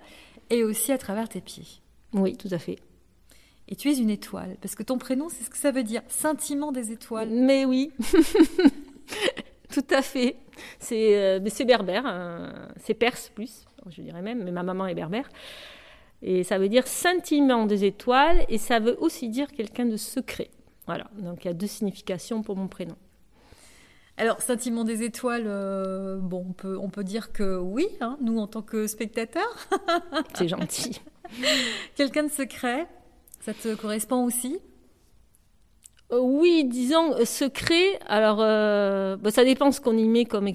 et 0.50 0.64
aussi 0.64 0.94
à 0.94 0.98
travers 0.98 1.28
tes 1.28 1.42
pieds. 1.42 1.68
Oui, 2.14 2.38
tout 2.38 2.50
à 2.52 2.58
fait 2.58 2.80
et 3.68 3.76
tu 3.76 3.90
es 3.90 3.98
une 3.98 4.12
étoile. 4.12 4.58
Parce 4.62 4.76
que 4.76 4.84
ton 4.84 5.00
prénom, 5.00 5.28
c'est 5.28 5.44
ce 5.44 5.50
que 5.50 5.58
ça 5.58 5.72
veut 5.72 5.84
dire, 5.84 6.04
scintillement 6.08 6.72
des 6.72 6.92
étoiles. 6.92 7.30
Mais 7.32 7.66
oui, 7.66 7.92
tout 9.74 9.86
à 9.90 10.02
fait. 10.02 10.38
C'est 10.80 11.18
euh, 11.18 11.66
berbère, 11.66 12.06
hein. 12.06 12.54
c'est 12.78 12.94
perse 12.94 13.30
plus, 13.30 13.66
je 13.90 14.02
dirais 14.02 14.22
même, 14.22 14.44
mais 14.44 14.52
ma 14.52 14.64
maman 14.64 14.88
est 14.88 14.96
berbère. 14.96 15.30
Et 16.22 16.44
ça 16.44 16.58
veut 16.58 16.70
dire 16.70 16.88
scintillement 16.88 17.66
des 17.66 17.86
étoiles, 17.86 18.46
et 18.50 18.58
ça 18.58 18.80
veut 18.80 18.98
aussi 19.00 19.30
dire 19.30 19.52
quelqu'un 19.52 19.86
de 19.86 19.98
secret. 19.98 20.50
Voilà, 20.88 21.08
donc 21.18 21.44
il 21.44 21.48
y 21.48 21.52
a 21.52 21.54
deux 21.54 21.68
significations 21.68 22.42
pour 22.42 22.56
mon 22.56 22.68
prénom. 22.68 22.96
Alors, 24.18 24.42
scintillement 24.42 24.86
des 24.86 25.04
étoiles, 25.04 25.44
euh, 25.46 26.18
bon, 26.18 26.46
on 26.50 26.54
peut, 26.54 26.78
on 26.80 26.90
peut 26.90 27.04
dire 27.04 27.34
que 27.34 27.58
oui, 27.58 27.88
hein, 28.00 28.18
nous 28.22 28.40
en 28.40 28.48
tant 28.48 28.62
que 28.62 28.88
spectateurs. 28.88 29.68
C'est 30.36 30.48
gentil. 30.48 31.02
Quelqu'un 31.96 32.24
de 32.24 32.32
secret, 32.32 32.88
ça 33.42 33.54
te 33.54 33.76
correspond 33.76 34.24
aussi? 34.24 34.60
Oui, 36.22 36.66
disons 36.66 37.14
euh, 37.14 37.26
secret. 37.26 38.00
Alors, 38.08 38.40
euh, 38.42 39.18
bah, 39.18 39.32
ça 39.32 39.44
dépend 39.44 39.72
ce 39.72 39.82
qu'on 39.82 39.98
y 39.98 40.08
met 40.08 40.26
comme, 40.26 40.52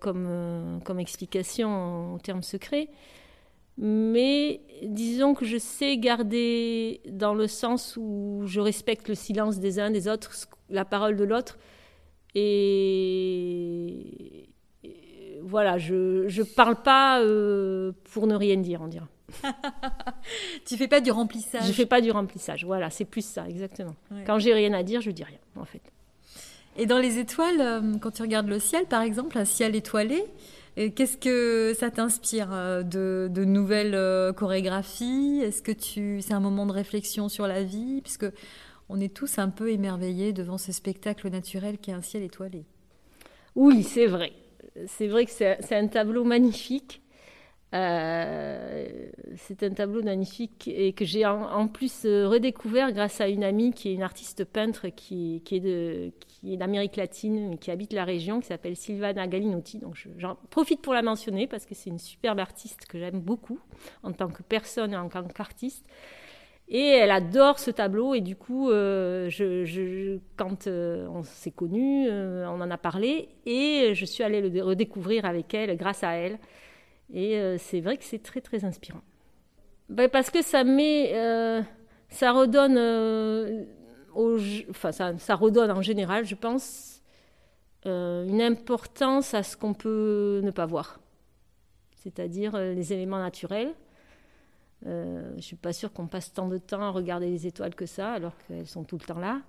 comme, 0.00 0.80
comme 0.84 1.00
explication 1.00 2.14
au 2.14 2.18
terme 2.18 2.42
secret. 2.42 2.88
Mais 3.78 4.60
disons 4.82 5.34
que 5.34 5.44
je 5.44 5.58
sais 5.58 5.98
garder 5.98 7.00
dans 7.08 7.34
le 7.34 7.46
sens 7.46 7.98
où 8.00 8.42
je 8.46 8.60
respecte 8.60 9.08
le 9.08 9.14
silence 9.14 9.58
des 9.58 9.78
uns, 9.78 9.90
des 9.90 10.08
autres, 10.08 10.32
la 10.70 10.84
parole 10.84 11.16
de 11.16 11.24
l'autre. 11.24 11.58
Et, 12.34 14.48
voilà, 15.42 15.78
je 15.78 16.24
ne 16.24 16.44
parle 16.44 16.82
pas 16.82 17.20
pour 18.12 18.26
ne 18.26 18.34
rien 18.34 18.56
dire, 18.56 18.80
on 18.82 18.88
dirait. 18.88 19.06
tu 20.66 20.76
fais 20.76 20.88
pas 20.88 21.00
du 21.00 21.10
remplissage. 21.10 21.66
Je 21.66 21.72
fais 21.72 21.86
pas 21.86 22.00
du 22.00 22.10
remplissage. 22.10 22.64
Voilà, 22.64 22.90
c'est 22.90 23.04
plus 23.04 23.24
ça, 23.24 23.48
exactement. 23.48 23.94
Quand 24.26 24.38
j'ai 24.38 24.54
rien 24.54 24.72
à 24.72 24.82
dire, 24.82 25.00
je 25.00 25.10
dis 25.10 25.24
rien, 25.24 25.38
en 25.56 25.64
fait. 25.64 25.82
Et 26.78 26.86
dans 26.86 26.98
les 26.98 27.18
étoiles, 27.18 27.60
euh, 27.60 27.98
quand 28.00 28.10
tu 28.10 28.22
regardes 28.22 28.48
le 28.48 28.58
ciel, 28.58 28.84
par 28.84 29.02
exemple, 29.02 29.38
un 29.38 29.46
ciel 29.46 29.74
étoilé, 29.74 30.22
euh, 30.78 30.90
qu'est-ce 30.94 31.16
que 31.16 31.74
ça 31.78 31.90
t'inspire 31.90 32.48
euh, 32.52 32.82
de, 32.82 33.28
de, 33.30 33.44
nouvelles 33.44 34.32
chorégraphies? 34.34 35.40
Est-ce 35.42 35.62
que 35.62 35.72
tu, 35.72 36.20
c'est 36.20 36.34
un 36.34 36.40
moment 36.40 36.66
de 36.66 36.72
réflexion 36.72 37.28
sur 37.28 37.46
la 37.46 37.62
vie, 37.62 38.02
puisque 38.02 38.26
on 38.88 39.00
est 39.00 39.12
tous 39.12 39.38
un 39.38 39.48
peu 39.48 39.70
émerveillés 39.70 40.32
devant 40.32 40.58
ce 40.58 40.70
spectacle 40.72 41.28
naturel 41.30 41.78
qui 41.78 41.90
est 41.90 41.94
un 41.94 42.02
ciel 42.02 42.22
étoilé. 42.22 42.66
Oui, 43.54 43.82
c'est 43.82 44.06
vrai. 44.06 44.32
C'est 44.86 45.08
vrai 45.08 45.24
que 45.24 45.32
c'est 45.32 45.74
un 45.74 45.86
tableau 45.86 46.24
magnifique. 46.24 47.00
Euh, 47.74 48.86
c'est 49.36 49.64
un 49.64 49.70
tableau 49.70 50.02
magnifique 50.02 50.68
et 50.68 50.92
que 50.92 51.04
j'ai 51.04 51.26
en, 51.26 51.66
plus 51.66 52.04
euh, 52.04 52.28
redécouvert 52.28 52.92
grâce 52.92 53.20
à 53.20 53.28
une 53.28 53.42
amie 53.42 53.72
qui 53.72 53.88
est 53.88 53.94
une 53.94 54.04
artiste 54.04 54.44
peintre 54.44 54.86
qui, 54.88 55.42
est 55.50 56.56
d'Amérique 56.56 56.96
latine 56.96 57.50
mais 57.50 57.56
qui 57.58 57.72
habite 57.72 57.92
la 57.92 58.04
région, 58.04 58.40
qui 58.40 58.46
s'appelle 58.46 58.76
Silvana 58.76 59.26
Galinotti. 59.26 59.78
Donc 59.78 59.96
j'en 60.16 60.36
profite 60.50 60.80
pour 60.80 60.94
la 60.94 61.02
mentionner 61.02 61.48
parce 61.48 61.66
que 61.66 61.74
c'est 61.74 61.90
une 61.90 61.98
superbe 61.98 62.38
artiste 62.38 62.86
que 62.86 62.98
j'aime 62.98 63.20
beaucoup 63.20 63.58
en 64.04 64.12
tant 64.12 64.28
que 64.28 64.42
personne 64.42 64.92
et 64.92 64.96
en 64.96 65.08
tant 65.08 65.24
qu'artiste. 65.24 65.84
Et 66.68 66.86
elle 66.86 67.10
adore 67.10 67.58
ce 67.58 67.70
tableau 67.70 68.14
et 68.14 68.20
du 68.20 68.36
coup, 68.36 68.70
euh, 68.70 69.28
quand 70.36 70.68
on 70.68 71.22
s'est 71.24 71.52
connus, 71.52 72.08
on 72.10 72.60
en 72.60 72.70
a 72.70 72.78
parlé 72.78 73.28
et 73.44 73.92
je 73.94 74.04
suis 74.04 74.22
allée 74.22 74.40
le 74.40 74.62
redécouvrir 74.62 75.24
avec 75.24 75.52
elle 75.52 75.76
grâce 75.76 76.04
à 76.04 76.12
elle. 76.12 76.38
Et 77.12 77.36
euh, 77.36 77.56
c'est 77.58 77.80
vrai 77.80 77.96
que 77.96 78.04
c'est 78.04 78.22
très 78.22 78.40
très 78.40 78.64
inspirant. 78.64 79.02
Ben, 79.88 80.08
parce 80.08 80.30
que 80.30 80.42
ça 80.42 80.64
met, 80.64 81.12
euh, 81.14 81.62
ça 82.08 82.32
redonne, 82.32 82.76
euh, 82.76 83.64
enfin 84.70 84.92
ça, 84.92 85.34
redonne 85.34 85.70
en 85.70 85.82
général, 85.82 86.24
je 86.24 86.34
pense, 86.34 87.02
une 87.84 88.42
importance 88.42 89.32
à 89.34 89.44
ce 89.44 89.56
qu'on 89.56 89.72
peut 89.72 90.40
ne 90.42 90.50
pas 90.50 90.66
voir, 90.66 90.98
c'est-à-dire 91.94 92.58
les 92.58 92.92
éléments 92.92 93.20
naturels. 93.20 93.72
je 94.84 95.36
ne 95.36 95.40
suis 95.40 95.54
pas 95.54 95.72
sûre 95.72 95.92
qu'on 95.92 96.08
passe 96.08 96.32
tant 96.32 96.48
de 96.48 96.58
temps 96.58 96.82
à 96.82 96.90
regarder 96.90 97.30
les 97.30 97.46
étoiles 97.46 97.76
que 97.76 97.86
ça, 97.86 98.14
alors 98.14 98.32
qu'elles 98.48 98.66
sont 98.66 98.82
tout 98.82 98.98
le 98.98 99.04
temps 99.04 99.20
là. 99.20 99.40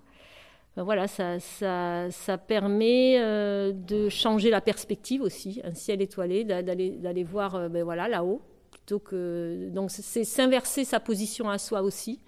Ben 0.77 0.83
voilà, 0.83 1.07
ça, 1.07 1.39
ça, 1.39 2.11
ça 2.11 2.37
permet 2.37 3.19
euh, 3.19 3.73
de 3.73 4.09
changer 4.09 4.51
la 4.51 4.61
perspective 4.61 5.23
aussi, 5.23 5.59
un 5.63 5.73
ciel 5.73 6.03
étoilé, 6.03 6.43
d'aller 6.43 7.23
voir 7.23 7.55
euh, 7.55 7.67
ben 7.67 7.83
voilà, 7.83 8.07
là-haut, 8.07 8.43
plutôt 8.69 8.99
que. 8.99 9.69
Donc, 9.71 9.89
c'est 9.89 10.23
s'inverser 10.23 10.85
sa 10.85 10.99
position 10.99 11.49
à 11.49 11.57
soi 11.57 11.81
aussi. 11.81 12.21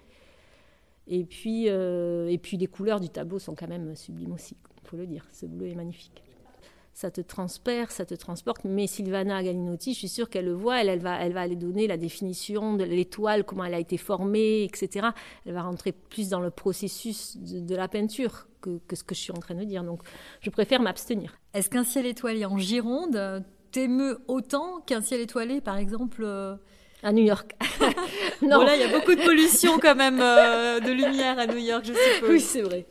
Et 1.06 1.22
puis, 1.22 1.66
euh, 1.68 2.26
et 2.28 2.38
puis, 2.38 2.56
les 2.56 2.66
couleurs 2.66 2.98
du 2.98 3.08
tableau 3.08 3.38
sont 3.38 3.54
quand 3.54 3.68
même 3.68 3.94
sublimes 3.94 4.32
aussi, 4.32 4.56
il 4.82 4.88
faut 4.88 4.96
le 4.96 5.06
dire. 5.06 5.28
Ce 5.30 5.46
bleu 5.46 5.68
est 5.68 5.76
magnifique 5.76 6.20
ça 7.00 7.10
te 7.10 7.22
transperce, 7.22 7.94
ça 7.94 8.04
te 8.04 8.14
transporte. 8.14 8.64
Mais 8.64 8.86
Sylvana 8.86 9.42
Galinotti, 9.42 9.94
je 9.94 9.98
suis 10.00 10.08
sûre 10.08 10.28
qu'elle 10.28 10.44
le 10.44 10.52
voit, 10.52 10.82
elle, 10.82 10.90
elle, 10.90 11.00
va, 11.00 11.18
elle 11.18 11.32
va 11.32 11.40
aller 11.40 11.56
donner 11.56 11.86
la 11.86 11.96
définition 11.96 12.74
de 12.74 12.84
l'étoile, 12.84 13.44
comment 13.44 13.64
elle 13.64 13.74
a 13.74 13.78
été 13.78 13.96
formée, 13.96 14.64
etc. 14.64 15.08
Elle 15.46 15.54
va 15.54 15.62
rentrer 15.62 15.92
plus 15.92 16.28
dans 16.28 16.40
le 16.40 16.50
processus 16.50 17.38
de, 17.38 17.74
la 17.74 17.88
peinture 17.88 18.48
que, 18.60 18.78
ce 18.92 19.02
que 19.02 19.14
je 19.14 19.20
suis 19.20 19.32
en 19.32 19.38
train 19.38 19.54
de 19.54 19.64
dire. 19.64 19.82
Donc, 19.82 20.02
je 20.42 20.50
préfère 20.50 20.82
m'abstenir. 20.82 21.38
Est-ce 21.54 21.70
qu'un 21.70 21.84
ciel 21.84 22.04
étoilé 22.04 22.44
en 22.44 22.58
Gironde 22.58 23.44
t'émeut 23.72 24.18
autant 24.28 24.80
qu'un 24.80 25.00
ciel 25.00 25.20
étoilé, 25.20 25.62
par 25.62 25.78
exemple, 25.78 26.22
euh, 26.22 26.56
À 27.02 27.12
New 27.12 27.24
York. 27.24 27.54
non. 28.42 28.58
Bon, 28.58 28.64
là, 28.64 28.76
il 28.76 28.80
y 28.80 28.84
a 28.84 28.88
beaucoup 28.88 29.14
de 29.14 29.24
pollution 29.24 29.78
quand 29.78 29.94
même, 29.94 30.20
euh, 30.20 30.80
de 30.80 30.90
lumière 30.90 31.38
à 31.38 31.46
New 31.46 31.56
York, 31.56 31.84
je 31.86 31.94
suppose. 31.94 32.28
Oui, 32.28 32.40
c'est 32.40 32.62
vrai. 32.62 32.86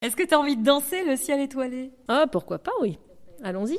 Est-ce 0.00 0.14
que 0.14 0.22
tu 0.22 0.32
as 0.32 0.38
envie 0.38 0.56
de 0.56 0.62
danser 0.62 1.02
le 1.02 1.16
ciel 1.16 1.40
étoilé? 1.40 1.90
Ah, 2.06 2.26
pourquoi 2.30 2.60
pas, 2.60 2.70
oui. 2.80 3.00
Allons-y. 3.42 3.76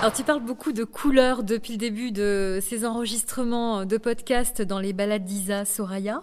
Alors 0.00 0.12
tu 0.12 0.22
parles 0.22 0.38
beaucoup 0.38 0.70
de 0.70 0.84
couleurs 0.84 1.42
depuis 1.42 1.72
le 1.72 1.78
début 1.78 2.12
de 2.12 2.60
ces 2.62 2.86
enregistrements 2.86 3.84
de 3.84 3.96
podcasts 3.96 4.62
dans 4.62 4.78
les 4.78 4.92
balades 4.92 5.24
d'Isa 5.24 5.64
Soraya. 5.64 6.22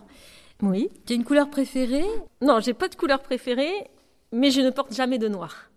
Oui. 0.62 0.90
Tu 1.06 1.12
as 1.12 1.16
une 1.18 1.26
couleur 1.26 1.50
préférée? 1.50 2.06
Non, 2.42 2.62
j'ai 2.62 2.74
pas 2.74 2.88
de 2.88 2.96
couleur 2.96 3.22
préférée, 3.22 3.90
mais 4.32 4.50
je 4.50 4.62
ne 4.62 4.70
porte 4.70 4.94
jamais 4.94 5.18
de 5.18 5.28
noir. 5.28 5.70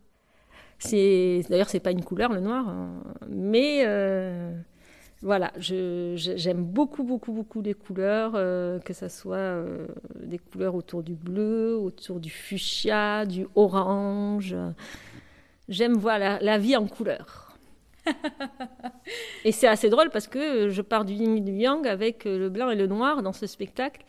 C'est 0.79 1.43
d'ailleurs 1.51 1.69
c'est 1.69 1.81
pas 1.81 1.91
une 1.91 2.05
couleur 2.05 2.33
le 2.33 2.41
noir, 2.41 2.69
hein. 2.69 3.03
mais 3.29 3.83
euh, 3.85 4.53
voilà, 5.23 5.53
j'aime 5.59 6.63
beaucoup 6.63 7.03
beaucoup 7.03 7.33
beaucoup 7.33 7.61
les 7.61 7.75
couleurs, 7.75 8.33
euh, 8.37 8.79
que 8.79 8.93
ce 8.93 9.09
soit 9.09 9.37
euh, 9.37 9.89
des 10.23 10.39
couleurs 10.39 10.77
autour 10.77 11.03
du 11.03 11.17
bleu, 11.17 11.77
autour 11.77 12.21
du 12.21 12.31
fuchsia, 12.31 13.27
du 13.27 13.47
orange. 13.57 14.55
J'aime 15.69 15.95
voir 15.95 16.19
la 16.19 16.59
vie 16.59 16.77
en 16.77 16.87
couleurs. 16.87 17.59
et 19.45 19.53
c'est 19.53 19.67
assez 19.67 19.91
drôle 19.91 20.11
parce 20.11 20.29
que 20.29 20.69
je 20.69 20.81
pars 20.81 21.05
du 21.05 21.13
yin 21.13 21.37
et 21.37 21.41
du 21.41 21.53
yang 21.53 21.87
avec 21.87 22.25
le 22.25 22.49
blanc 22.49 22.71
et 22.71 22.77
le 22.77 22.87
noir 22.87 23.23
dans 23.23 23.35
ce 23.35 23.47
spectacle. 23.47 24.03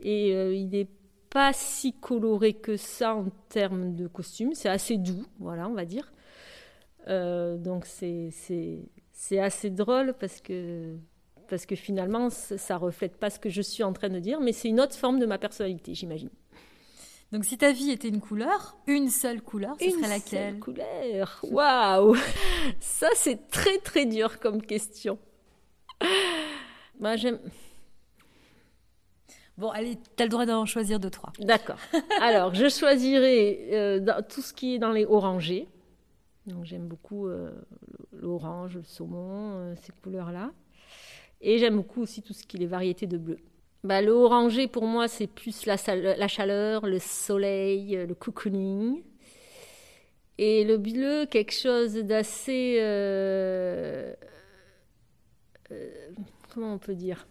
Et 0.00 0.32
il 0.54 0.68
n'est 0.68 0.88
pas 1.32 1.52
si 1.52 1.94
coloré 1.94 2.52
que 2.52 2.76
ça 2.76 3.14
en 3.14 3.26
termes 3.48 3.94
de 3.94 4.06
costume. 4.06 4.54
C'est 4.54 4.68
assez 4.68 4.98
doux, 4.98 5.24
voilà, 5.38 5.68
on 5.68 5.74
va 5.74 5.84
dire. 5.84 6.12
Euh, 7.08 7.56
donc 7.56 7.86
c'est 7.86 9.38
assez 9.38 9.70
drôle 9.70 10.14
parce 10.20 10.40
que, 10.40 10.94
parce 11.48 11.66
que 11.66 11.74
finalement, 11.74 12.30
ça 12.30 12.74
ne 12.74 12.78
reflète 12.78 13.16
pas 13.16 13.30
ce 13.30 13.38
que 13.38 13.48
je 13.48 13.62
suis 13.62 13.82
en 13.82 13.92
train 13.92 14.10
de 14.10 14.18
dire, 14.18 14.40
mais 14.40 14.52
c'est 14.52 14.68
une 14.68 14.80
autre 14.80 14.94
forme 14.94 15.18
de 15.18 15.26
ma 15.26 15.38
personnalité, 15.38 15.94
j'imagine. 15.94 16.30
Donc, 17.32 17.46
si 17.46 17.56
ta 17.56 17.72
vie 17.72 17.90
était 17.90 18.08
une 18.08 18.20
couleur, 18.20 18.76
une 18.86 19.08
seule 19.08 19.40
couleur, 19.40 19.74
ce 19.80 19.88
serait 19.88 20.08
laquelle? 20.08 20.48
Une 20.48 20.50
seule 20.50 20.60
couleur. 20.60 21.40
Waouh 21.50 22.14
Ça, 22.78 23.08
c'est 23.14 23.48
très 23.48 23.78
très 23.78 24.04
dur 24.04 24.38
comme 24.38 24.60
question. 24.60 25.18
Moi, 27.00 27.16
j'aime. 27.16 27.38
Bon, 29.58 29.68
allez, 29.68 29.98
tu 30.16 30.22
as 30.22 30.26
le 30.26 30.30
droit 30.30 30.46
d'en 30.46 30.64
choisir 30.64 30.98
deux, 30.98 31.10
trois. 31.10 31.32
D'accord. 31.38 31.76
Alors, 32.20 32.54
je 32.54 32.68
choisirais 32.68 33.68
euh, 33.72 34.22
tout 34.28 34.40
ce 34.40 34.52
qui 34.52 34.74
est 34.74 34.78
dans 34.78 34.92
les 34.92 35.04
orangés. 35.04 35.68
Donc, 36.46 36.64
j'aime 36.64 36.88
beaucoup 36.88 37.26
euh, 37.26 37.52
l'orange, 38.12 38.76
le 38.76 38.82
saumon, 38.82 39.56
euh, 39.56 39.74
ces 39.82 39.92
couleurs-là. 40.02 40.50
Et 41.40 41.58
j'aime 41.58 41.76
beaucoup 41.76 42.00
aussi 42.02 42.22
tout 42.22 42.32
ce 42.32 42.44
qui 42.44 42.56
est 42.56 42.60
les 42.60 42.66
variétés 42.66 43.06
de 43.06 43.18
bleu. 43.18 43.38
Bah, 43.84 44.00
le 44.00 44.12
orangé, 44.12 44.68
pour 44.68 44.86
moi, 44.86 45.06
c'est 45.06 45.26
plus 45.26 45.66
la, 45.66 45.76
la, 46.16 46.28
chaleur, 46.28 46.86
le 46.86 46.98
soleil, 46.98 48.06
le 48.06 48.14
cocooning. 48.14 49.02
Et 50.38 50.64
le 50.64 50.78
bleu, 50.78 51.26
quelque 51.26 51.52
chose 51.52 51.94
d'assez... 51.94 52.78
Comment 56.52 56.74
on 56.74 56.78
peut 56.78 56.94
dire? 56.94 57.26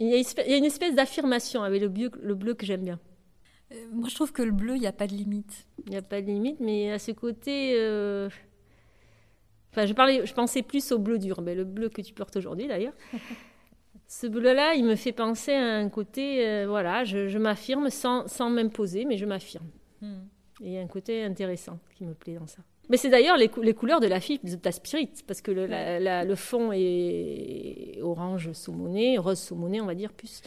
Il 0.00 0.08
y, 0.08 0.52
a 0.52 0.56
une 0.56 0.64
espèce 0.64 0.94
d'affirmation 0.94 1.62
avec 1.62 1.80
le 1.80 1.88
bleu, 1.88 2.10
le 2.20 2.34
bleu 2.34 2.54
que 2.54 2.66
j'aime 2.66 2.82
bien. 2.82 2.98
moi, 3.92 4.08
je 4.08 4.14
trouve 4.14 4.32
que 4.32 4.42
le 4.42 4.50
bleu, 4.50 4.74
il 4.74 4.80
n'y 4.80 4.86
a 4.86 4.92
pas 4.92 5.06
de 5.06 5.12
limite. 5.12 5.66
Il 5.84 5.90
n'y 5.90 5.96
a 5.96 6.02
pas 6.02 6.20
de 6.20 6.26
limite, 6.26 6.58
mais 6.60 6.90
à 6.90 6.98
ce 6.98 7.12
côté... 7.12 7.76
Enfin, 9.72 9.86
je, 9.86 9.92
parlais, 9.92 10.26
je 10.26 10.34
pensais 10.34 10.62
plus 10.62 10.90
au 10.90 10.98
bleu 10.98 11.18
dur, 11.18 11.42
mais 11.42 11.54
le 11.54 11.64
bleu 11.64 11.88
que 11.88 12.02
tu 12.02 12.12
portes 12.12 12.36
aujourd'hui, 12.36 12.66
d'ailleurs. 12.66 12.94
Ce 14.08 14.26
bleu-là, 14.26 14.74
il 14.74 14.84
me 14.84 14.96
fait 14.96 15.12
penser 15.12 15.52
à 15.52 15.76
un 15.76 15.88
côté, 15.88 16.44
euh, 16.44 16.66
voilà, 16.66 17.04
je, 17.04 17.38
m'affirme 17.38 17.90
sans, 17.90 18.26
sans 18.26 18.50
m'imposer, 18.50 19.04
mais 19.04 19.16
je 19.16 19.24
m'affirme. 19.24 19.68
Hmm. 20.00 20.22
Et 20.62 20.66
il 20.66 20.72
y 20.72 20.78
a 20.78 20.80
un 20.80 20.88
côté 20.88 21.22
intéressant 21.22 21.78
qui 21.94 22.04
me 22.04 22.14
plaît 22.14 22.34
dans 22.34 22.48
ça. 22.48 22.62
Mais 22.90 22.96
c'est 22.96 23.08
d'ailleurs 23.08 23.36
les, 23.36 23.50
les, 23.62 23.72
couleurs 23.72 24.00
de 24.00 24.06
la 24.06 24.20
fibre 24.20 24.48
de 24.48 24.56
ta 24.56 24.72
spirit, 24.72 25.10
parce 25.26 25.40
que 25.40 25.50
le, 25.50 25.66
le 25.66 26.34
fond 26.34 26.72
est 26.72 27.98
orange 28.02 28.52
saumoné, 28.52 29.16
rose 29.16 29.38
saumoné, 29.38 29.80
on 29.80 29.86
va 29.86 29.94
dire 29.94 30.12
plus. 30.12 30.42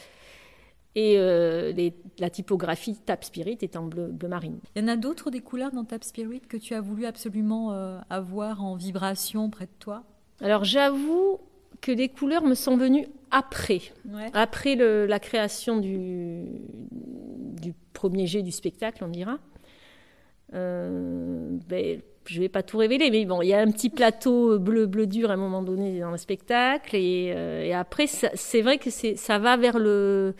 Et 0.94 1.16
euh, 1.18 1.72
les, 1.72 1.92
la 2.18 2.30
typographie 2.30 2.96
Tap 3.04 3.24
Spirit 3.24 3.58
est 3.62 3.74
en 3.74 3.84
bleu, 3.84 4.06
bleu 4.06 4.28
marine. 4.28 4.60
Il 4.76 4.82
y 4.82 4.84
en 4.84 4.88
a 4.88 4.96
d'autres 4.96 5.30
des 5.30 5.40
couleurs 5.40 5.72
dans 5.72 5.84
Tap 5.84 6.04
Spirit 6.04 6.40
que 6.40 6.56
tu 6.56 6.74
as 6.74 6.80
voulu 6.80 7.04
absolument 7.04 7.72
euh, 7.72 7.98
avoir 8.10 8.62
en 8.62 8.76
vibration 8.76 9.50
près 9.50 9.64
de 9.64 9.72
toi? 9.80 10.04
Alors 10.40 10.62
j'avoue, 10.62 11.40
que 11.84 11.92
les 11.92 12.08
couleurs 12.08 12.44
me 12.44 12.54
sont 12.54 12.78
venues 12.78 13.06
après, 13.30 13.82
après 14.32 14.74
la 14.74 15.18
création 15.18 15.78
du, 15.80 16.44
du, 16.90 17.74
premier 17.92 18.26
jet 18.26 18.42
du 18.42 18.52
spectacle, 18.52 19.04
on 19.04 19.08
dira. 19.08 19.38
Euh, 20.54 21.58
ben, 21.68 22.00
je 22.26 22.40
vais 22.40 22.48
pas 22.48 22.62
tout 22.62 22.78
révéler, 22.78 23.10
mais 23.10 23.24
bon, 23.24 23.42
il 23.42 23.48
y 23.48 23.54
a 23.54 23.60
un 23.60 23.70
petit 23.70 23.90
plateau 23.90 24.58
bleu 24.58 24.86
bleu 24.86 25.06
dur 25.06 25.30
à 25.30 25.34
un 25.34 25.38
moment 25.38 25.62
donné 25.62 26.00
dans 26.00 26.10
le 26.10 26.16
spectacle, 26.16 26.96
et, 26.96 27.32
euh, 27.34 27.72
après, 27.74 28.06
c'est 28.06 28.62
vrai 28.62 28.78
que 28.78 28.90
ça 28.90 29.38
va 29.38 29.56
vers 29.56 29.78
le 29.78 30.34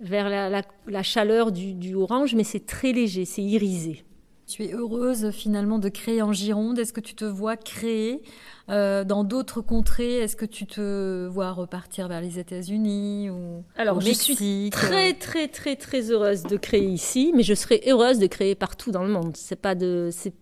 vers 0.00 0.28
la, 0.28 1.02
chaleur 1.02 1.50
du, 1.50 1.74
du 1.74 1.94
orange, 1.94 2.34
mais 2.34 2.44
c'est 2.44 2.66
très 2.66 2.92
léger, 2.92 3.24
c'est 3.24 3.42
irisé. 3.42 4.04
Tu 4.48 4.64
es 4.64 4.72
heureuse 4.72 5.30
finalement 5.30 5.78
de 5.78 5.90
créer 5.90 6.22
en 6.22 6.32
Gironde. 6.32 6.78
Est-ce 6.78 6.94
que 6.94 7.02
tu 7.02 7.14
te 7.14 7.26
vois 7.26 7.58
créer 7.58 8.22
euh, 8.70 9.04
dans 9.04 9.22
d'autres 9.22 9.60
contrées? 9.60 10.20
Est-ce 10.20 10.36
que 10.36 10.46
tu 10.46 10.66
te 10.66 11.26
vois 11.26 11.50
repartir 11.50 12.08
vers 12.08 12.22
les 12.22 12.38
États-Unis 12.38 13.28
ou 13.28 13.62
Alors, 13.76 13.98
au 13.98 14.00
je 14.00 14.10
suis 14.12 14.70
très 14.72 15.12
très 15.12 15.48
très 15.48 15.76
très 15.76 16.10
heureuse 16.10 16.44
de 16.44 16.56
créer 16.56 16.86
ici, 16.86 17.32
mais 17.36 17.42
je 17.42 17.52
serais 17.52 17.82
heureuse 17.86 18.18
de 18.18 18.26
créer 18.26 18.54
partout 18.54 18.90
dans 18.90 19.02
le 19.02 19.10
monde. 19.10 19.36
C'est 19.36 19.60
pas 19.60 19.74
de 19.74 20.08
c'est 20.10 20.32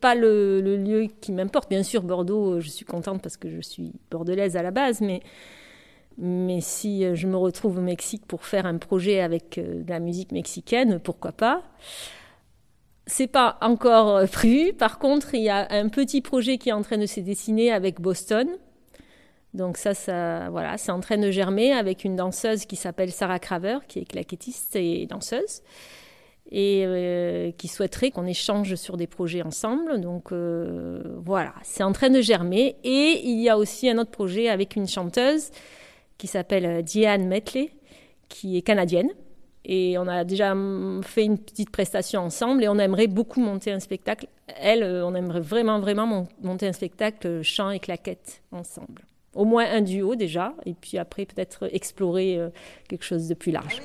pas 0.00 0.14
le, 0.14 0.60
lieu 0.60 1.08
qui 1.20 1.32
m'importe. 1.32 1.68
Bien 1.68 1.82
sûr, 1.82 2.02
Bordeaux, 2.02 2.54
euh, 2.54 2.60
je 2.60 2.68
suis 2.68 2.84
contente 2.84 3.22
parce 3.22 3.36
que 3.36 3.48
je 3.50 3.60
suis 3.60 3.92
bordelaise 4.10 4.56
à 4.56 4.62
la 4.62 4.70
base, 4.70 5.00
mais 5.00 5.20
mais 6.18 6.60
si 6.60 7.04
euh, 7.04 7.14
je 7.14 7.26
me 7.26 7.36
retrouve 7.36 7.78
au 7.78 7.80
Mexique 7.80 8.26
pour 8.26 8.44
faire 8.44 8.66
un 8.66 8.78
projet 8.78 9.20
avec 9.20 9.58
de 9.58 9.88
la 9.88 10.00
musique 10.00 10.32
mexicaine, 10.32 11.00
pourquoi 11.00 11.32
pas? 11.32 11.62
C'est 13.06 13.26
pas 13.26 13.58
encore 13.60 14.16
euh, 14.16 14.26
prévu. 14.26 14.72
Par 14.72 14.98
contre, 14.98 15.34
il 15.34 15.42
y 15.42 15.48
a 15.48 15.66
un 15.70 15.88
petit 15.88 16.20
projet 16.20 16.58
qui 16.58 16.68
est 16.68 16.72
en 16.72 16.82
train 16.82 16.98
de 16.98 17.06
se 17.06 17.20
dessiner 17.20 17.72
avec 17.72 18.00
Boston. 18.00 18.48
Donc 19.54 19.78
ça, 19.78 19.94
ça 19.94 20.48
voilà, 20.50 20.78
c'est 20.78 20.92
en 20.92 21.00
train 21.00 21.18
de 21.18 21.30
germer 21.30 21.72
avec 21.72 22.04
une 22.04 22.16
danseuse 22.16 22.66
qui 22.66 22.76
s'appelle 22.76 23.10
Sarah 23.10 23.38
Craver, 23.40 23.78
qui 23.88 24.00
est 24.00 24.04
claquettiste 24.04 24.76
et 24.76 25.06
danseuse, 25.06 25.62
et 26.50 26.84
euh, 26.84 27.52
qui 27.52 27.68
souhaiterait 27.68 28.10
qu'on 28.10 28.26
échange 28.26 28.74
sur 28.74 28.96
des 28.96 29.06
projets 29.06 29.42
ensemble. 29.42 30.00
Donc 30.00 30.32
euh, 30.32 31.02
voilà, 31.24 31.54
c'est 31.62 31.82
en 31.82 31.92
train 31.92 32.10
de 32.10 32.20
germer. 32.20 32.76
Et 32.84 33.20
il 33.24 33.40
y 33.40 33.48
a 33.48 33.56
aussi 33.56 33.88
un 33.88 33.98
autre 33.98 34.10
projet 34.10 34.48
avec 34.48 34.76
une 34.76 34.88
chanteuse 34.88 35.50
qui 36.18 36.26
s'appelle 36.26 36.82
Diane 36.82 37.26
Metley, 37.26 37.70
qui 38.28 38.56
est 38.56 38.62
canadienne 38.62 39.10
et 39.64 39.98
on 39.98 40.06
a 40.08 40.24
déjà 40.24 40.54
fait 41.02 41.24
une 41.24 41.38
petite 41.38 41.70
prestation 41.70 42.22
ensemble 42.22 42.64
et 42.64 42.68
on 42.68 42.78
aimerait 42.78 43.06
beaucoup 43.06 43.40
monter 43.40 43.72
un 43.72 43.80
spectacle. 43.80 44.26
Elle, 44.60 44.82
euh, 44.82 45.06
on 45.06 45.14
aimerait 45.14 45.40
vraiment, 45.40 45.80
vraiment 45.80 46.26
monter 46.42 46.66
un 46.66 46.72
spectacle 46.72 47.42
chant 47.42 47.70
et 47.70 47.78
claquette 47.78 48.42
ensemble. 48.52 49.04
Au 49.34 49.44
moins 49.44 49.66
un 49.70 49.82
duo 49.82 50.16
déjà, 50.16 50.54
et 50.66 50.74
puis 50.74 50.98
après 50.98 51.24
peut-être 51.24 51.68
explorer 51.72 52.36
euh, 52.36 52.48
quelque 52.88 53.04
chose 53.04 53.28
de 53.28 53.34
plus 53.34 53.52
large. 53.52 53.80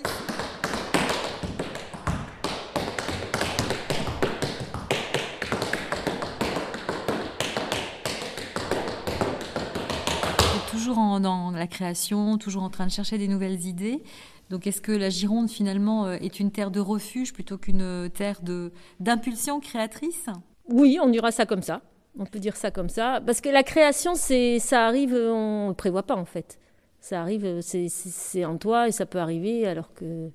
Dans 10.95 11.51
la 11.51 11.67
création, 11.67 12.37
toujours 12.37 12.63
en 12.63 12.69
train 12.69 12.85
de 12.85 12.91
chercher 12.91 13.17
des 13.17 13.27
nouvelles 13.27 13.65
idées. 13.65 14.01
Donc 14.49 14.67
est-ce 14.67 14.81
que 14.81 14.91
la 14.91 15.09
Gironde 15.09 15.49
finalement 15.49 16.05
euh, 16.05 16.17
est 16.21 16.39
une 16.39 16.51
terre 16.51 16.71
de 16.71 16.79
refuge 16.79 17.33
plutôt 17.33 17.57
qu'une 17.57 17.81
euh, 17.81 18.09
terre 18.09 18.41
de 18.41 18.71
d'impulsion 18.99 19.59
créatrice? 19.59 20.27
Oui, 20.69 20.99
on 21.01 21.09
dira 21.09 21.31
ça 21.31 21.45
comme 21.45 21.61
ça. 21.61 21.81
On 22.17 22.25
peut 22.25 22.39
dire 22.39 22.55
ça 22.55 22.71
comme 22.71 22.89
ça 22.89 23.21
parce 23.25 23.41
que 23.41 23.49
la 23.49 23.63
création 23.63 24.15
c'est 24.15 24.59
ça 24.59 24.85
arrive 24.85 25.13
on 25.13 25.69
ne 25.69 25.73
prévoit 25.73 26.03
pas 26.03 26.15
en 26.15 26.25
fait. 26.25 26.59
Ça 27.01 27.21
arrive 27.21 27.59
c'est 27.61 28.45
en 28.45 28.57
toi 28.57 28.87
et 28.87 28.91
ça 28.91 29.05
peut 29.05 29.19
arriver 29.19 29.67
alors 29.67 29.93
que 29.93 30.29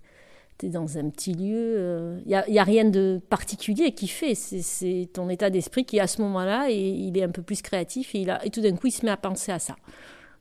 tu 0.58 0.66
es 0.66 0.68
dans 0.68 0.98
un 0.98 1.08
petit 1.08 1.32
lieu, 1.32 2.20
il 2.26 2.34
euh, 2.34 2.44
n'y 2.48 2.58
a, 2.58 2.62
a, 2.62 2.64
rien 2.64 2.84
de 2.84 3.18
particulier 3.30 3.92
qui 3.92 4.08
fait, 4.08 4.34
c'est 4.34 5.08
ton 5.10 5.30
état 5.30 5.48
d'esprit 5.48 5.86
qui 5.86 5.98
à 5.98 6.06
ce 6.06 6.20
moment-là 6.20 6.68
il 6.68 7.16
est 7.16 7.22
un 7.22 7.30
peu 7.30 7.42
plus 7.42 7.62
créatif 7.62 8.14
et 8.14 8.26
tout 8.52 8.60
d'un 8.60 8.76
coup 8.76 8.88
il 8.88 8.92
se 8.92 9.06
met 9.06 9.12
à 9.12 9.16
penser 9.16 9.52
à 9.52 9.58
ça. 9.58 9.76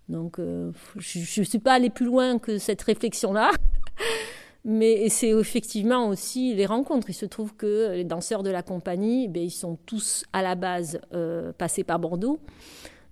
Donc, 0.09 0.39
euh, 0.39 0.71
je 0.97 1.19
ne 1.39 1.45
suis 1.45 1.59
pas 1.59 1.73
allée 1.73 1.91
plus 1.91 2.05
loin 2.05 2.39
que 2.39 2.57
cette 2.57 2.81
réflexion-là. 2.81 3.51
Mais 4.65 5.07
c'est 5.07 5.29
effectivement 5.29 6.09
aussi 6.09 6.53
les 6.53 6.65
rencontres. 6.65 7.09
Il 7.09 7.13
se 7.13 7.25
trouve 7.25 7.55
que 7.55 7.93
les 7.93 8.03
danseurs 8.03 8.43
de 8.43 8.49
la 8.49 8.61
compagnie, 8.61 9.29
ben, 9.29 9.41
ils 9.41 9.51
sont 9.51 9.77
tous 9.85 10.25
à 10.33 10.41
la 10.41 10.55
base 10.55 10.99
euh, 11.13 11.53
passés 11.53 11.85
par 11.85 11.99
Bordeaux. 11.99 12.39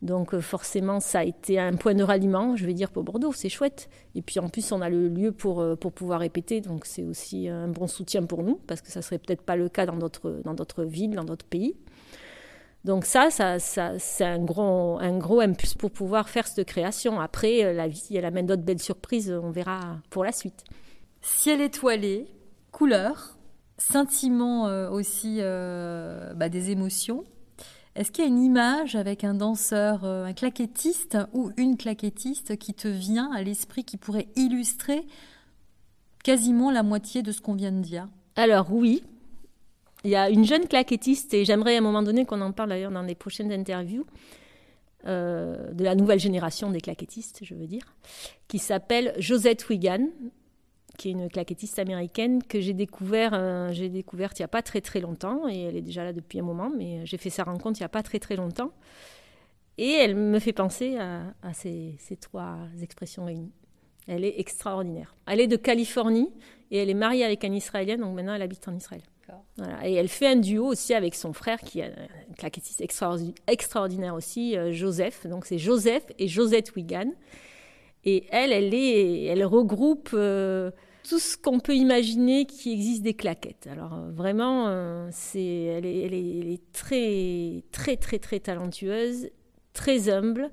Donc 0.02 0.34
euh, 0.34 0.42
forcément, 0.42 1.00
ça 1.00 1.20
a 1.20 1.24
été 1.24 1.58
un 1.58 1.74
point 1.76 1.96
de 1.96 2.04
ralliement, 2.04 2.56
je 2.56 2.66
vais 2.66 2.74
dire, 2.74 2.92
pour 2.92 3.04
Bordeaux, 3.04 3.32
c'est 3.32 3.50
chouette. 3.50 3.90
Et 4.14 4.22
puis 4.22 4.40
en 4.40 4.50
plus, 4.50 4.72
on 4.72 4.82
a 4.82 4.90
le 4.90 5.08
lieu 5.08 5.32
pour, 5.32 5.64
pour 5.80 5.94
pouvoir 5.94 6.20
répéter, 6.20 6.62
donc 6.62 6.86
c'est 6.86 7.04
aussi 7.04 7.48
un 7.48 7.68
bon 7.68 7.88
soutien 7.88 8.24
pour 8.24 8.44
nous, 8.44 8.60
parce 8.68 8.82
que 8.82 8.92
ça 8.92 9.02
serait 9.02 9.18
peut-être 9.18 9.42
pas 9.42 9.56
le 9.56 9.70
cas 9.70 9.86
dans 9.86 9.96
d'autres 9.96 10.84
villes, 10.84 11.16
dans 11.16 11.24
d'autres 11.24 11.48
pays. 11.48 11.76
Donc 12.84 13.06
ça, 13.06 13.30
ça, 13.30 13.60
ça 13.60 14.00
c'est 14.00 14.26
un 14.26 14.40
gros, 14.40 14.98
un 15.00 15.18
gros 15.18 15.42
impulse 15.42 15.74
pour 15.74 15.92
pouvoir 15.92 16.30
faire 16.30 16.48
cette 16.48 16.68
création. 16.68 17.20
Après, 17.20 17.74
la 17.74 17.88
vie, 17.88 18.16
elle 18.16 18.26
amène 18.26 18.46
d'autres 18.46 18.64
belles 18.64 18.82
surprises, 18.82 19.32
on 19.32 19.52
verra 19.52 19.98
pour 20.10 20.24
la 20.24 20.32
suite. 20.32 20.64
Ciel 21.22 21.60
étoilé, 21.62 22.28
couleurs, 22.72 23.38
sentiment 23.78 24.68
euh, 24.68 24.90
aussi 24.90 25.38
euh, 25.40 26.34
bah, 26.34 26.50
des 26.50 26.72
émotions. 26.72 27.24
Est-ce 27.96 28.12
qu'il 28.12 28.24
y 28.24 28.28
a 28.28 28.30
une 28.30 28.44
image 28.44 28.96
avec 28.96 29.24
un 29.24 29.34
danseur, 29.34 30.04
euh, 30.04 30.26
un 30.26 30.34
claquettiste 30.34 31.18
ou 31.34 31.52
une 31.58 31.78
claquettiste 31.78 32.58
qui 32.58 32.74
te 32.74 32.88
vient 32.88 33.32
à 33.34 33.42
l'esprit 33.42 33.84
qui 33.84 33.98
pourrait 33.98 34.28
illustrer 34.36 35.06
quasiment 36.24 36.72
la 36.72 36.84
moitié 36.84 37.24
de 37.24 37.32
ce 37.32 37.42
qu'on 37.42 37.56
vient 37.56 37.72
de 37.72 37.82
dire? 37.82 38.08
Alors 38.36 38.72
oui, 38.72 39.04
il 40.04 40.12
y 40.12 40.16
a 40.16 40.30
une 40.30 40.46
jeune 40.46 40.68
claquettiste 40.68 41.34
et 41.34 41.46
j'aimerais 41.46 41.76
à 41.76 41.80
un 41.80 41.82
moment 41.82 42.04
donné 42.04 42.26
qu'on 42.26 42.42
en 42.42 42.52
parle 42.52 42.70
d'ailleurs 42.70 42.92
dans 42.92 43.02
les 43.02 43.16
prochaines 43.16 43.52
interviews. 43.52 44.06
de 45.06 45.84
la 45.84 45.96
nouvelle 45.96 46.20
génération 46.20 46.70
des 46.70 46.82
claquettistes, 46.82 47.40
je 47.44 47.56
veux 47.56 47.68
dire, 47.68 47.96
qui 48.48 48.60
s'appelle 48.60 49.14
Josette 49.18 49.68
Wigan, 49.70 50.08
qui 50.98 51.10
est 51.10 51.12
une 51.12 51.30
claquettiste 51.30 51.80
américaine 51.80 52.44
que 52.44 52.60
j'ai 52.60 52.74
euh, 52.74 53.90
découverte 53.90 54.40
il 54.40 54.42
n'y 54.42 54.46
a 54.46 54.50
pas 54.50 54.64
très 54.64 54.82
très 54.82 55.00
longtemps, 55.00 55.48
et 55.48 55.62
elle 55.62 55.78
est 55.78 55.82
déjà 55.82 56.04
là 56.04 56.12
depuis 56.12 56.40
un 56.40 56.44
moment, 56.44 56.70
mais 56.76 57.06
j'ai 57.06 57.18
fait 57.18 57.30
sa 57.30 57.44
rencontre 57.44 57.80
il 57.80 57.84
n'y 57.84 57.86
a 57.86 57.90
pas 57.90 58.04
très 58.04 58.20
très 58.20 58.36
longtemps. 58.36 58.72
Et 59.78 59.92
elle 59.92 60.16
me 60.16 60.40
fait 60.40 60.54
penser 60.54 60.98
à, 60.98 61.54
ces, 61.54 61.96
ces, 62.00 62.18
trois 62.18 62.58
expressions 62.82 63.26
réunies. 63.26 63.52
Elle 64.08 64.26
est 64.26 64.40
extraordinaire. 64.40 65.16
Elle 65.28 65.40
est 65.40 65.48
de 65.48 65.56
Californie 65.56 66.32
et 66.72 66.80
elle 66.80 66.90
est 66.90 66.96
mariée 66.96 67.24
avec 67.24 67.44
un 67.44 67.54
Israélien, 67.54 67.98
donc 67.98 68.16
maintenant 68.16 68.34
elle 68.34 68.42
habite 68.42 68.68
en 68.68 68.76
Israël. 68.76 69.04
Et 69.84 69.94
elle 69.94 70.08
fait 70.08 70.28
un 70.28 70.36
duo 70.36 70.68
aussi 70.68 70.94
avec 70.94 71.16
son 71.16 71.34
frère, 71.34 71.60
qui 71.60 71.80
est 71.80 71.86
un 71.86 72.34
claquettiste 72.38 72.82
extraordinaire 73.48 74.14
aussi, 74.14 74.56
euh, 74.56 74.72
Joseph. 74.72 75.26
Donc 75.28 75.46
c'est 75.46 75.58
Joseph 75.58 76.06
et 76.20 76.28
Josette 76.28 76.76
Wigan. 76.76 77.12
Et 78.06 78.26
elle, 78.32 78.52
elle, 78.52 78.74
est, 78.74 79.26
elle 79.26 79.44
regroupe 79.44 80.12
euh, 80.14 80.72
tout 81.08 81.20
ce 81.20 81.36
qu'on 81.36 81.60
peut 81.60 81.76
imaginer 81.76 82.46
qui 82.46 82.72
existe 82.72 83.02
des 83.02 83.16
claquettes. 83.16 83.68
Alors 83.70 83.96
euh, 83.96 84.12
vraiment, 84.12 85.10
c'est, 85.12 85.42
elle, 85.42 85.86
elle, 85.86 86.14
est, 86.14 86.72
très, 86.72 87.64
très, 87.72 87.98
très, 87.98 88.20
très 88.20 88.40
talentueuse, 88.40 89.30
très 89.74 90.10
humble. 90.10 90.52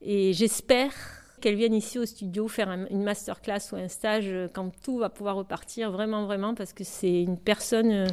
Et 0.00 0.32
j'espère 0.32 1.21
qu'elle 1.42 1.56
vienne 1.56 1.74
ici 1.74 1.98
au 1.98 2.06
studio 2.06 2.48
faire 2.48 2.70
une 2.70 3.02
masterclass 3.02 3.60
ou 3.72 3.76
un 3.76 3.88
stage 3.88 4.30
quand 4.54 4.70
tout 4.82 4.98
va 4.98 5.10
pouvoir 5.10 5.36
repartir, 5.36 5.90
vraiment, 5.90 6.24
vraiment, 6.24 6.54
parce 6.54 6.72
que 6.72 6.84
c'est 6.84 7.22
une 7.22 7.36
personne 7.36 8.06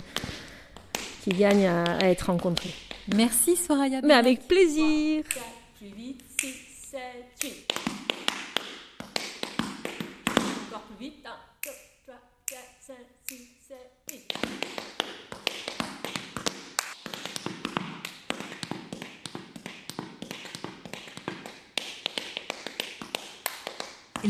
qui 1.24 1.30
gagne 1.30 1.68
à, 1.68 2.10
être 2.10 2.24
rencontrée. 2.24 2.74
Merci 3.16 3.56
Soraya. 3.56 4.02
Mais 4.04 4.14
avec 4.14 4.48
plaisir. 4.48 5.24
3, 5.30 5.42
4, 5.82 5.96
8, 5.98 6.22
6, 6.42 6.48
7, 6.92 7.00
8. 7.44 7.89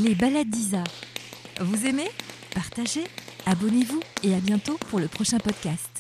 Les 0.02 0.16
balades 0.16 0.50
d'Isa. 0.50 0.84
Vous 1.60 1.86
aimez? 1.86 2.10
Partagez, 2.56 3.04
abonnez-vous 3.46 4.00
et 4.24 4.34
à 4.34 4.40
bientôt 4.40 4.78
pour 4.90 5.00
le 5.00 5.10
prochain 5.10 5.40
podcast. 5.40 5.99